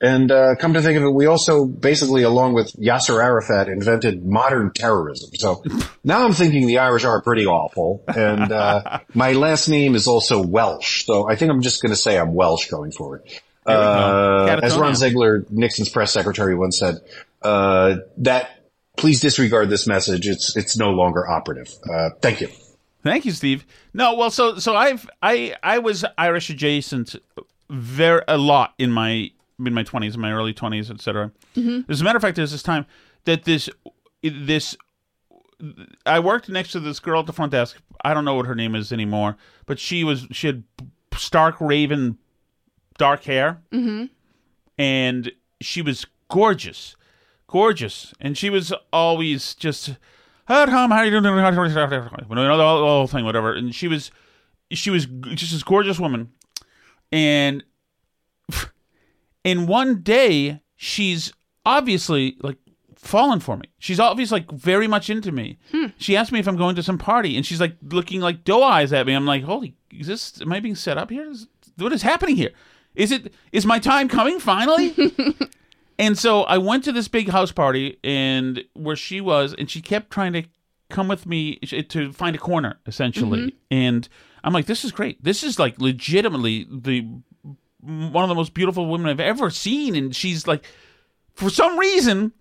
[0.00, 4.26] And uh, come to think of it, we also basically, along with Yasser Arafat, invented
[4.26, 5.30] modern terrorism.
[5.34, 5.64] So
[6.04, 8.04] now I'm thinking the Irish are pretty awful.
[8.06, 11.06] And uh, my last name is also Welsh.
[11.06, 13.22] So I think I'm just going to say I'm Welsh going forward.
[13.64, 13.88] There we go.
[13.88, 16.98] Uh, as Ron Ziegler, Nixon's press secretary, once said,
[17.42, 18.50] uh, that
[18.96, 20.28] please disregard this message.
[20.28, 21.72] It's it's no longer operative.
[21.88, 22.48] Uh, thank you.
[23.02, 23.64] Thank you, Steve.
[23.94, 27.16] No, well, so so I've I I was Irish adjacent
[27.68, 29.30] very a lot in my
[29.64, 31.32] in my twenties, in my early twenties, etc.
[31.56, 31.88] Mhm.
[31.88, 32.86] As a matter of fact, there's this time
[33.24, 33.68] that this
[34.22, 34.76] this
[36.04, 37.78] I worked next to this girl at the front desk.
[38.04, 39.36] I don't know what her name is anymore,
[39.66, 40.64] but she was she had
[41.16, 42.18] stark raven
[42.98, 44.06] dark hair Mm-hmm.
[44.78, 46.96] and she was gorgeous,
[47.46, 49.96] gorgeous, and she was always just,
[50.48, 53.54] "Hi Tom, how are you doing?" You know, the whole, the whole thing, whatever.
[53.54, 54.10] And she was,
[54.72, 56.30] she was just this gorgeous woman,
[57.10, 57.64] and
[59.46, 61.32] in one day she's
[61.64, 62.58] obviously like
[62.96, 63.64] fallen for me.
[63.78, 65.58] She's obviously like very much into me.
[65.98, 68.62] She asked me if I'm going to some party, and she's like looking like doe
[68.62, 69.14] eyes at me.
[69.14, 70.40] I'm like, holy, is this?
[70.40, 71.30] Am I being set up here?
[71.30, 71.46] Is-
[71.78, 72.50] what is happening here?
[72.94, 73.32] Is it?
[73.52, 74.94] Is my time coming finally?
[75.98, 79.80] and so I went to this big house party, and where she was, and she
[79.82, 80.44] kept trying to
[80.88, 83.38] come with me to find a corner, essentially.
[83.48, 83.52] Mhm.
[83.70, 84.08] And
[84.44, 85.22] I'm like, this is great.
[85.22, 87.06] This is like legitimately the
[87.86, 89.94] one of the most beautiful women I've ever seen.
[89.94, 90.64] And she's like,
[91.34, 92.32] for some reason,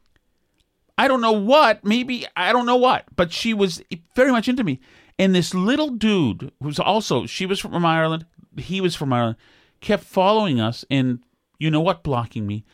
[0.98, 3.82] I don't know what, maybe I don't know what, but she was
[4.16, 4.80] very much into me.
[5.20, 8.26] And this little dude who's also she was from Ireland,
[8.58, 9.38] he was from Ireland,
[9.82, 11.20] kept following us and
[11.60, 12.66] you know what, blocking me,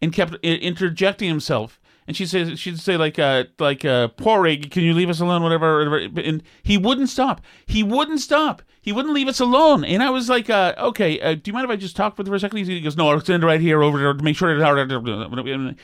[0.00, 1.79] and kept interjecting himself.
[2.10, 5.44] And she says she'd say like uh like uh Poirier, can you leave us alone,
[5.44, 6.20] whatever, whatever.
[6.20, 7.40] And he wouldn't stop.
[7.66, 8.62] He wouldn't stop.
[8.80, 9.84] He wouldn't leave us alone.
[9.84, 12.26] And I was like, uh, okay, uh, do you mind if I just talk with
[12.26, 12.66] her for a second?
[12.66, 15.76] He goes, no, I'll stand right here over there to make sure that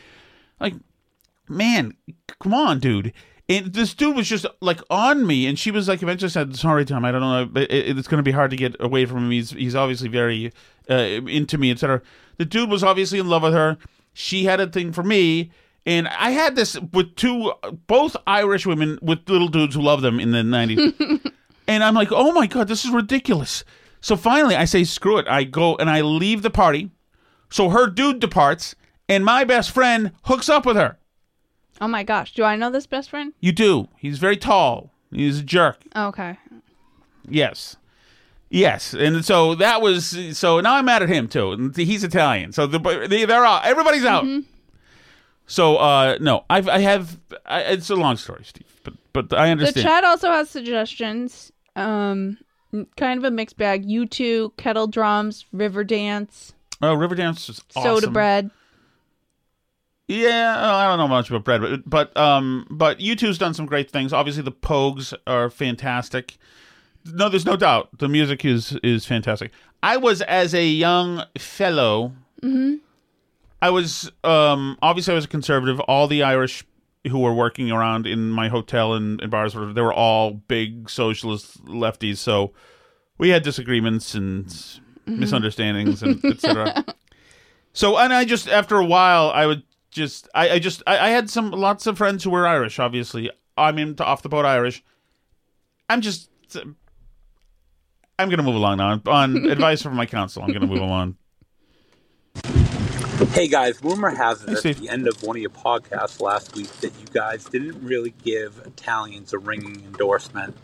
[0.59, 0.75] like
[1.49, 1.95] man,
[2.41, 3.13] come on, dude.
[3.49, 6.85] And this dude was just like on me, and she was like, eventually said, "Sorry,
[6.85, 9.19] Tom, I don't know, but it, it's going to be hard to get away from
[9.19, 9.31] him.
[9.31, 10.53] He's he's obviously very
[10.91, 12.03] uh, into me, etc."
[12.39, 13.79] The dude was obviously in love with her.
[14.13, 15.53] She had a thing for me,
[15.87, 17.53] and I had this with two,
[17.87, 20.93] both Irish women with little dudes who love them in the nineties,
[21.69, 23.65] and I'm like, "Oh my god, this is ridiculous."
[24.01, 26.91] So finally, I say, "Screw it!" I go and I leave the party.
[27.49, 28.75] So her dude departs,
[29.09, 30.99] and my best friend hooks up with her.
[31.81, 32.33] Oh my gosh.
[32.35, 33.33] Do I know this best friend?
[33.41, 33.89] You do.
[33.99, 34.93] He's very tall.
[35.13, 35.79] He's a jerk.
[35.95, 36.39] Okay.
[37.29, 37.77] Yes.
[38.49, 38.95] Yes.
[38.95, 41.53] And so that was so now I'm mad at him too.
[41.53, 42.53] And he's Italian.
[42.53, 42.79] So the,
[43.09, 44.25] they, they're all Everybody's out.
[44.25, 44.51] Mm-hmm.
[45.47, 49.51] So uh no, I've I have I, it's a long story, Steve, but but I
[49.51, 49.77] understand.
[49.77, 51.53] The chat also has suggestions.
[51.75, 52.39] Um,
[52.97, 53.87] kind of a mixed bag.
[53.87, 57.83] U2, kettle drums, river dance, oh, Riverdance is awesome.
[57.83, 58.51] soda bread.
[60.09, 63.67] Yeah, oh, I don't know much about bread, but but um, but U2's done some
[63.67, 64.13] great things.
[64.13, 66.37] Obviously, the Pogues are fantastic.
[67.05, 69.51] No, there's no doubt the music is is fantastic.
[69.83, 72.13] I was as a young fellow.
[72.43, 72.77] Mm-hmm.
[73.67, 75.81] I was um obviously I was a conservative.
[75.81, 76.65] All the Irish
[77.09, 80.89] who were working around in my hotel and, and bars were they were all big
[80.89, 82.19] socialist lefties.
[82.19, 82.53] So
[83.19, 85.21] we had disagreements and Mm-hmm.
[85.21, 86.85] misunderstandings and etc.
[87.73, 91.09] So and I just after a while I would just I, I just I, I
[91.11, 92.79] had some lots of friends who were Irish.
[92.79, 94.83] Obviously, I'm into off the boat Irish.
[95.91, 96.31] I'm just
[98.19, 99.01] I'm gonna move along now.
[99.07, 101.17] On advice from my counsel, I'm gonna move along.
[103.33, 106.71] Hey guys, rumor has it at the end of one of your podcasts last week
[106.81, 110.55] that you guys didn't really give Italians a ringing endorsement.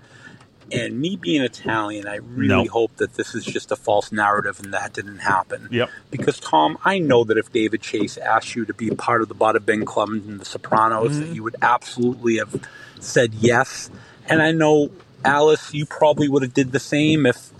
[0.71, 2.71] And me being Italian, I really No.
[2.71, 5.69] hope that this is just a false narrative and that didn't happen.
[5.71, 5.91] Yep.
[6.11, 9.35] Because Tom, I know that if David Chase asked you to be part of the
[9.35, 11.21] Bada Bing Club and the Sopranos, Mm-hmm.
[11.21, 12.55] that you would absolutely have
[13.01, 13.89] said yes.
[14.27, 14.91] And I know
[15.25, 17.51] Alice, you probably would have did the same if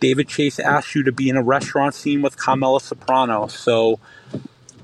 [0.00, 3.46] David Chase asked you to be in a restaurant scene with Carmela Soprano.
[3.46, 3.98] So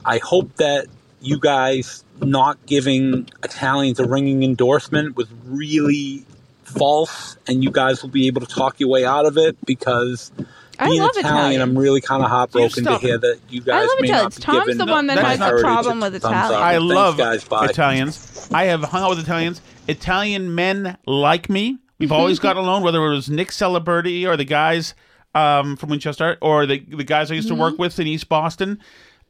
[0.09, 0.87] I hope that
[1.21, 6.25] you guys not giving Italians a ringing endorsement was really
[6.65, 10.33] false, and you guys will be able to talk your way out of it because.
[10.81, 11.63] I Being love Italian, Italians.
[11.63, 14.39] I'm really kind of heartbroken to hear that you guys I love may Italians.
[14.39, 16.51] not be Tom's given the one that has the heritage problem with thumbs up.
[16.53, 16.63] Italians.
[16.63, 17.45] I Thanks, love guys.
[17.45, 17.65] Bye.
[17.67, 18.49] Italians.
[18.53, 19.61] I have hung out with Italians.
[19.89, 21.79] Italian men like me.
[21.99, 24.95] We've always gotten along, whether it was Nick Celebrity or the guys
[25.35, 28.79] um, from Winchester or the the guys I used to work with in East Boston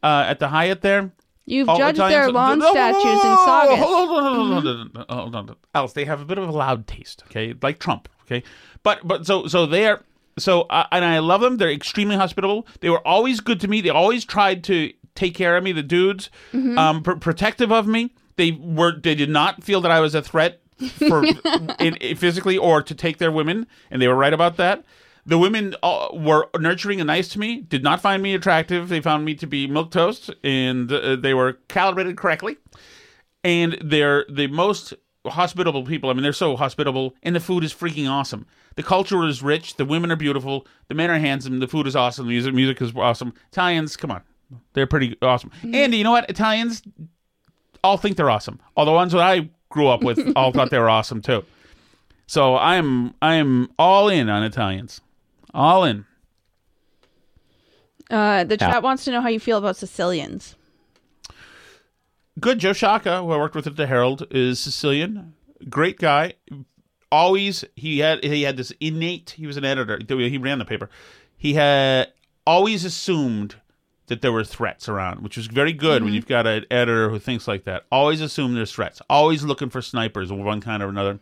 [0.03, 1.11] uh, at the Hyatt there.
[1.45, 3.79] You've All judged Italians- their lawn No, no, no, statues in no, no, Saugus.
[3.79, 5.55] Hold on, hold on, hold on, hold on, hold on.
[5.73, 8.43] Alice, they have a bit of a loud taste, okay, like Trump, okay.
[8.83, 10.03] But but so so they're
[10.37, 11.57] so uh, and I love them.
[11.57, 12.67] They're extremely hospitable.
[12.81, 13.81] They were always good to me.
[13.81, 15.71] They always tried to take care of me.
[15.71, 18.13] The dudes, um, pr- protective of me.
[18.35, 20.61] They were they did not feel that I was a threat
[21.09, 21.25] for
[21.79, 24.83] in, in physically or to take their women, and they were right about that.
[25.25, 27.61] The women uh, were nurturing and nice to me.
[27.61, 28.89] Did not find me attractive.
[28.89, 32.57] They found me to be milquetoast, and uh, they were calibrated correctly.
[33.43, 34.93] And they're the most
[35.25, 36.09] hospitable people.
[36.09, 38.45] I mean, they're so hospitable, and the food is freaking awesome.
[38.75, 39.75] The culture is rich.
[39.75, 40.65] The women are beautiful.
[40.87, 41.59] The men are handsome.
[41.59, 42.25] The food is awesome.
[42.25, 43.33] The music music is awesome.
[43.51, 44.21] Italians, come on,
[44.73, 45.51] they're pretty awesome.
[45.63, 46.29] And you know what?
[46.29, 46.81] Italians
[47.83, 48.59] all think they're awesome.
[48.75, 51.43] All the ones that I grew up with all thought they were awesome too.
[52.27, 55.01] So I'm I'm all in on Italians,
[55.53, 56.05] all in.
[58.09, 58.71] Uh, the Yeah.
[58.71, 60.55] chat wants to know how you feel about Sicilians.
[62.39, 62.59] Good.
[62.59, 65.33] Joe Sciacca, who I worked with at the Herald, is Sicilian.
[65.69, 66.33] Great guy.
[67.11, 69.31] Always he had he had this innate.
[69.31, 69.99] He was an editor.
[70.07, 70.89] He ran the paper.
[71.37, 72.11] He had
[72.47, 73.55] always assumed
[74.07, 76.15] that there were threats around, which was very good when Mhm.
[76.15, 77.85] you've got an editor who thinks like that.
[77.91, 79.01] Always assume there's threats.
[79.09, 81.19] Always looking for snipers of one kind or another.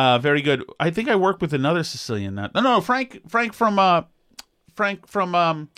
[0.00, 0.64] Uh, very good.
[0.80, 2.36] I think I worked with another Sicilian.
[2.36, 3.20] That no, no, Frank.
[3.28, 4.02] Frank from uh,
[4.74, 5.68] Frank from um,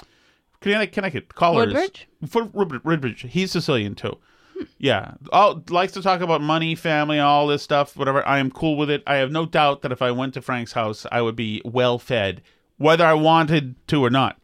[0.61, 0.93] Connecticut.
[0.95, 1.35] Connecticut.
[1.35, 1.67] Callers.
[1.73, 2.09] Woodbridge?
[2.29, 2.85] For Woodbridge.
[2.85, 3.27] Woodbridge.
[3.29, 4.17] He's Sicilian too.
[4.79, 7.97] Yeah, all likes to talk about money, family, all this stuff.
[7.97, 8.25] Whatever.
[8.27, 9.03] I am cool with it.
[9.09, 11.99] I have no doubt that if I went to Frank's house, I would be well
[11.99, 12.43] fed,
[12.77, 14.39] whether I wanted to or not.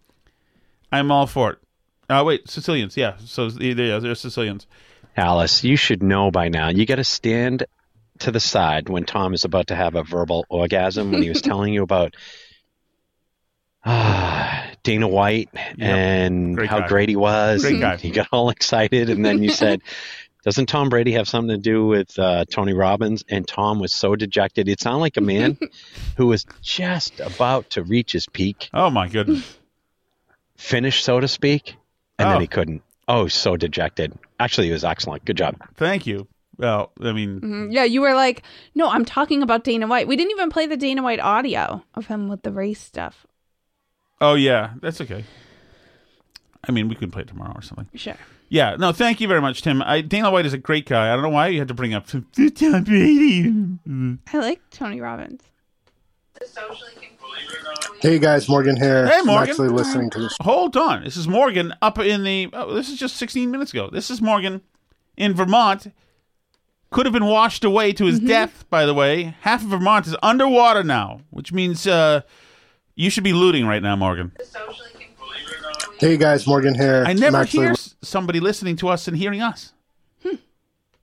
[0.90, 1.58] I'm all for it.
[2.10, 2.96] Uh, wait, Sicilians.
[2.96, 4.66] Yeah, so they- they- yeah, they're Sicilians.
[5.16, 6.68] Alice, you should know by now.
[6.68, 7.64] You got to stand
[8.20, 11.42] to the side when Tom is about to have a verbal orgasm when he was
[11.50, 12.14] telling you about
[13.84, 16.88] ah, Dana White and Great how guy.
[16.88, 17.62] great he was.
[17.62, 17.96] Great guy.
[17.96, 19.82] He got all excited, and then you said,
[20.44, 24.16] "Doesn't Tom Brady have something to do with uh, Tony Robbins?" And Tom was so
[24.16, 24.68] dejected.
[24.68, 25.58] It sounded like a man
[26.16, 29.56] who was just about to reach his peak, Oh my goodness.
[30.56, 31.76] finish, so to speak,
[32.18, 32.32] and Oh.
[32.32, 32.82] then he couldn't.
[33.10, 34.12] Oh, so dejected.
[34.38, 35.24] Actually, he was excellent.
[35.24, 35.56] Good job.
[35.76, 36.28] Thank you.
[36.58, 37.72] Well, I mean, Mhm.
[37.72, 38.42] Yeah, you were like,
[38.74, 40.08] no, I'm talking about Dana White.
[40.08, 43.26] We didn't even play the Dana White audio of him with the race stuff.
[44.20, 45.24] oh yeah, that's okay.
[46.68, 47.88] I mean, we could play it tomorrow or something.
[47.94, 48.16] Sure.
[48.48, 49.80] Yeah, no, thank you very much, Tim.
[49.82, 51.10] I, Dana White is a great guy.
[51.12, 54.18] I don't know why you had to bring up Tom Brady.
[54.32, 55.42] I like Tony Robbins.
[58.00, 59.06] Hey guys, Morgan here.
[59.06, 59.50] Hey, I'm Morgan.
[59.50, 60.36] actually listening to this.
[60.40, 61.02] Hold on.
[61.04, 62.48] This is Morgan up in the.
[62.52, 63.90] Oh, this is just 16 minutes ago.
[63.92, 64.62] This is Morgan
[65.16, 65.88] in Vermont.
[66.90, 69.34] Could have been washed away to his death, by the way.
[69.42, 72.22] Half of Vermont is underwater now, which means uh,
[72.94, 74.32] you should be looting right now, Morgan.
[75.98, 77.04] Hey guys, Morgan here.
[77.06, 79.74] I I'm never actually hear somebody listening to us and hearing us.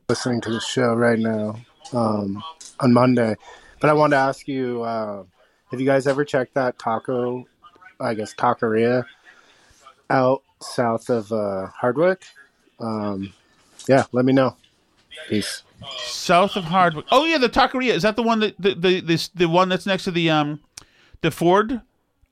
[0.09, 1.57] listening to the show right now
[1.93, 2.41] um,
[2.79, 3.35] on Monday,
[3.79, 5.23] but I wanted to ask you: uh,
[5.69, 7.45] Have you guys ever checked that taco?
[7.99, 9.05] I guess taqueria
[10.09, 12.23] out south of uh, Hardwick.
[12.79, 13.33] Um,
[13.87, 14.55] yeah, let me know.
[15.29, 15.63] Peace.
[16.05, 17.05] South of Hardwick.
[17.11, 17.93] Oh yeah, the taqueria.
[17.93, 20.59] Is that the one that the the this the one that's next to the um
[21.21, 21.81] the Ford?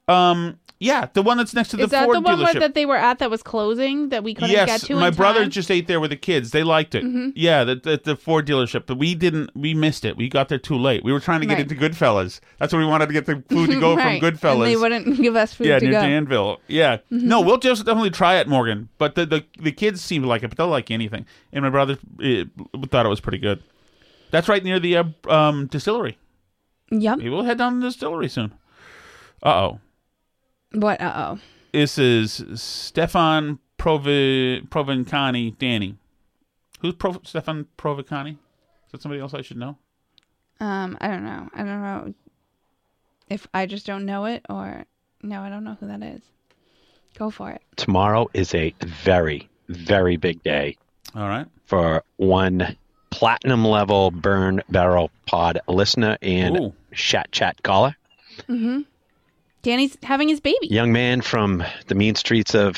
[0.08, 2.60] Um yeah, the one that's next to the Is that Ford the one where, dealership.
[2.60, 4.96] that they were at that was closing that we couldn't yes, get to?
[4.96, 5.50] my in brother time?
[5.50, 6.52] just ate there with the kids.
[6.52, 7.04] They liked it.
[7.04, 7.32] Mhm.
[7.36, 9.50] Yeah, the, the the Ford dealership, but we didn't.
[9.56, 10.18] We missed it.
[10.18, 11.04] We got there too late.
[11.04, 11.72] We were trying to get Right.
[11.72, 12.40] into Goodfellas.
[12.60, 14.22] That's where we wanted to get the food to go Right.
[14.22, 14.54] from Goodfellas.
[14.54, 16.02] And they wouldn't give us food yeah, to near go.
[16.02, 16.60] Danville.
[16.68, 17.24] Yeah, Mhm.
[17.24, 18.90] no, we'll just definitely try it, Morgan.
[18.98, 21.26] But the the, the kids seem to like it, but they'll like anything.
[21.52, 22.44] And my brother eh,
[22.90, 23.64] thought it was pretty good.
[24.32, 26.18] That's right near the uh, um, distillery.
[26.92, 27.18] Yep.
[27.20, 28.52] Maybe we'll head down to the distillery soon.
[29.42, 29.80] Uh oh.
[30.74, 31.00] What?
[31.02, 31.40] Uh oh.
[31.72, 35.96] This is Stefan Provi- Provencani Danny.
[36.82, 38.32] Who's Pro- Stefan Provocani?
[38.34, 39.78] Is that somebody else I should know?
[40.60, 41.50] Um, I don't know.
[41.54, 42.14] I don't know
[43.30, 44.86] if I just don't know it or
[45.22, 46.22] no, I don't know who that is.
[47.18, 47.62] Go for it.
[47.76, 50.78] Tomorrow is a very, very big day
[51.16, 51.48] All right.
[51.66, 52.76] for one
[53.12, 56.74] platinum level burn barrel pod listener and Ooh.
[56.94, 57.96] chat chat caller.
[58.50, 58.82] Mm-hmm.
[59.64, 60.68] Danny's having his baby.
[60.68, 62.78] Young man from the mean streets of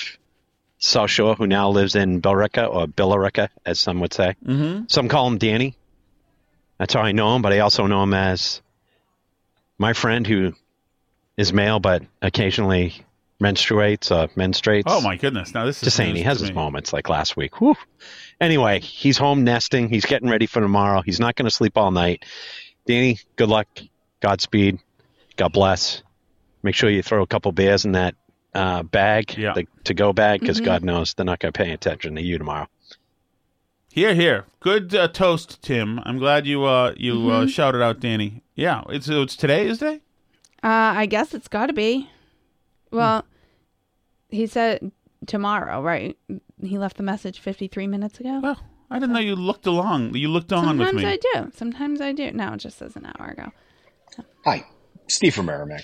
[0.78, 4.36] South Shore who now lives in Billerica or Billerica, as some would say.
[4.46, 4.86] Mm-hmm.
[4.88, 5.76] Some call him Danny.
[6.78, 8.62] That's how I know him, but I also know him as
[9.78, 10.54] my friend who
[11.38, 12.94] is male but occasionally
[13.42, 14.84] menstruates or menstruates.
[14.86, 15.54] Oh my goodness!
[15.54, 16.56] Now this is Just saying, he has his me.
[16.56, 17.60] moments like last week.
[17.60, 17.76] Whew.
[18.40, 19.90] Anyway, he's home nesting.
[19.90, 21.02] He's getting ready for tomorrow.
[21.02, 22.24] He's not going to sleep all night.
[22.86, 23.68] Danny, good luck.
[24.22, 24.80] Godspeed.
[25.36, 26.04] God bless.
[26.66, 28.16] Make sure you throw a couple beers in that
[28.56, 30.66] uh, bag, the to go bag, because Mhm.
[30.66, 32.68] God knows they're not going to pay attention to you tomorrow.
[33.92, 34.46] Here, here.
[34.62, 36.00] Good uh, toast, Tim.
[36.04, 37.50] I'm glad you uh you uh, Mhm.
[37.50, 38.42] shouted out Danny.
[38.56, 40.02] Yeah, it's it's today is day.
[40.64, 42.10] Uh, I guess it's got to be.
[42.92, 43.28] Well, Hmm.
[44.36, 44.92] he said
[45.28, 46.18] tomorrow, right?
[46.64, 48.40] He left the message 53 minutes ago.
[48.42, 48.60] Well,
[48.90, 50.16] I didn't know you looked along.
[50.16, 51.04] You looked on with me.
[51.04, 51.20] Sometimes.
[51.36, 51.52] I do.
[51.54, 52.32] Sometimes I do.
[52.32, 53.52] No, it just says an hour ago.
[54.46, 54.66] Hi,
[55.08, 55.84] Steve from Merrimack.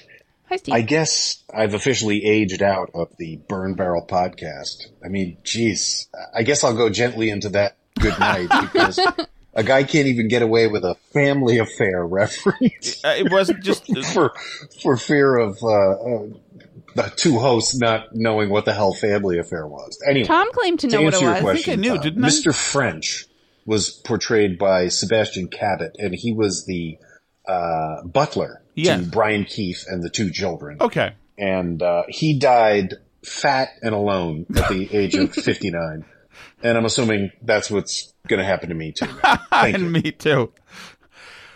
[0.51, 0.75] Hi, Steve.
[0.75, 4.87] I guess I've officially aged out of the Burn Barrel podcast.
[5.03, 8.99] I mean, geez, I guess I'll go gently into that good night because
[9.53, 13.85] a guy can't even get away with a family affair reference Uh, it wasn't just
[14.13, 14.33] for
[14.81, 16.27] for fear of uh, uh,
[16.95, 19.97] the two hosts not knowing what the hell family affair was.
[20.05, 21.41] Anyway, Tom claimed to know what answer it your was.
[21.43, 22.27] question, I knew, Tom, didn't I?
[22.27, 22.53] Mr.
[22.53, 23.25] French
[23.65, 26.97] was portrayed by Sebastian Cabot, and he was the
[27.47, 29.03] uh, butler Yes.
[29.03, 30.77] to Brian Keith and the two children.
[30.81, 31.13] Okay.
[31.37, 32.95] And uh, he died
[33.25, 36.05] fat and alone at the age of 59.
[36.63, 39.07] And I'm assuming that's what's going to happen to me too.
[39.51, 40.51] And me too.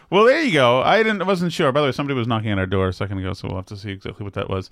[0.09, 0.81] Well, there you go.
[0.81, 1.21] I didn't.
[1.21, 1.71] I wasn't sure.
[1.71, 3.65] By the way, somebody was knocking on our door a second ago, so we'll have
[3.67, 4.69] to see exactly what that was.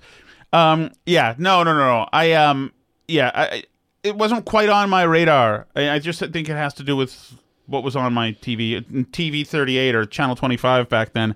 [0.52, 0.90] Um.
[1.06, 1.34] Yeah.
[1.38, 1.62] No.
[1.64, 1.72] No.
[1.72, 1.78] No.
[1.80, 2.08] No.
[2.12, 2.32] I.
[2.32, 2.72] Um.
[3.08, 3.30] Yeah.
[3.34, 3.44] I.
[3.46, 3.62] I-
[4.04, 5.66] It wasn't quite on my radar.
[5.74, 7.34] I, I just think it has to do with
[7.66, 11.34] what was on my TV, TV 38 or Channel 25 back then.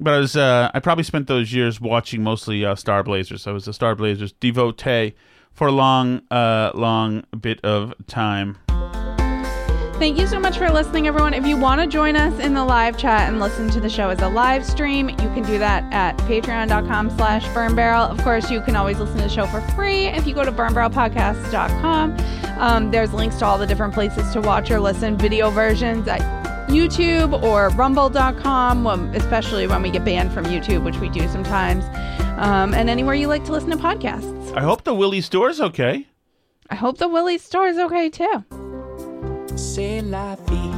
[0.00, 0.36] But I was.
[0.36, 3.46] Uh, I probably spent those years watching mostly uh, Star Blazers.
[3.46, 5.14] I was a Star Blazers devotee
[5.52, 8.58] for a long, uh, long bit of time.
[9.98, 11.34] Thank you so much for listening, everyone.
[11.34, 14.10] If you want to join us in the live chat and listen to the show
[14.10, 18.08] as a live stream, you can do that at patreon.com slash burnbarrel.
[18.08, 20.52] Of course, you can always listen to the show for free if you go to
[20.52, 22.16] burnbarrelpodcast.com.
[22.60, 26.20] Um, there's links to all the different places to watch or listen video versions at
[26.68, 31.84] YouTube or rumble.com, especially when we get banned from YouTube, which we do sometimes,
[32.38, 34.56] um, and anywhere you like to listen to podcasts.
[34.56, 36.06] I hope the Willie store's okay.
[36.70, 38.44] I hope the Willie store is okay too.
[39.56, 40.77] C'est la vie.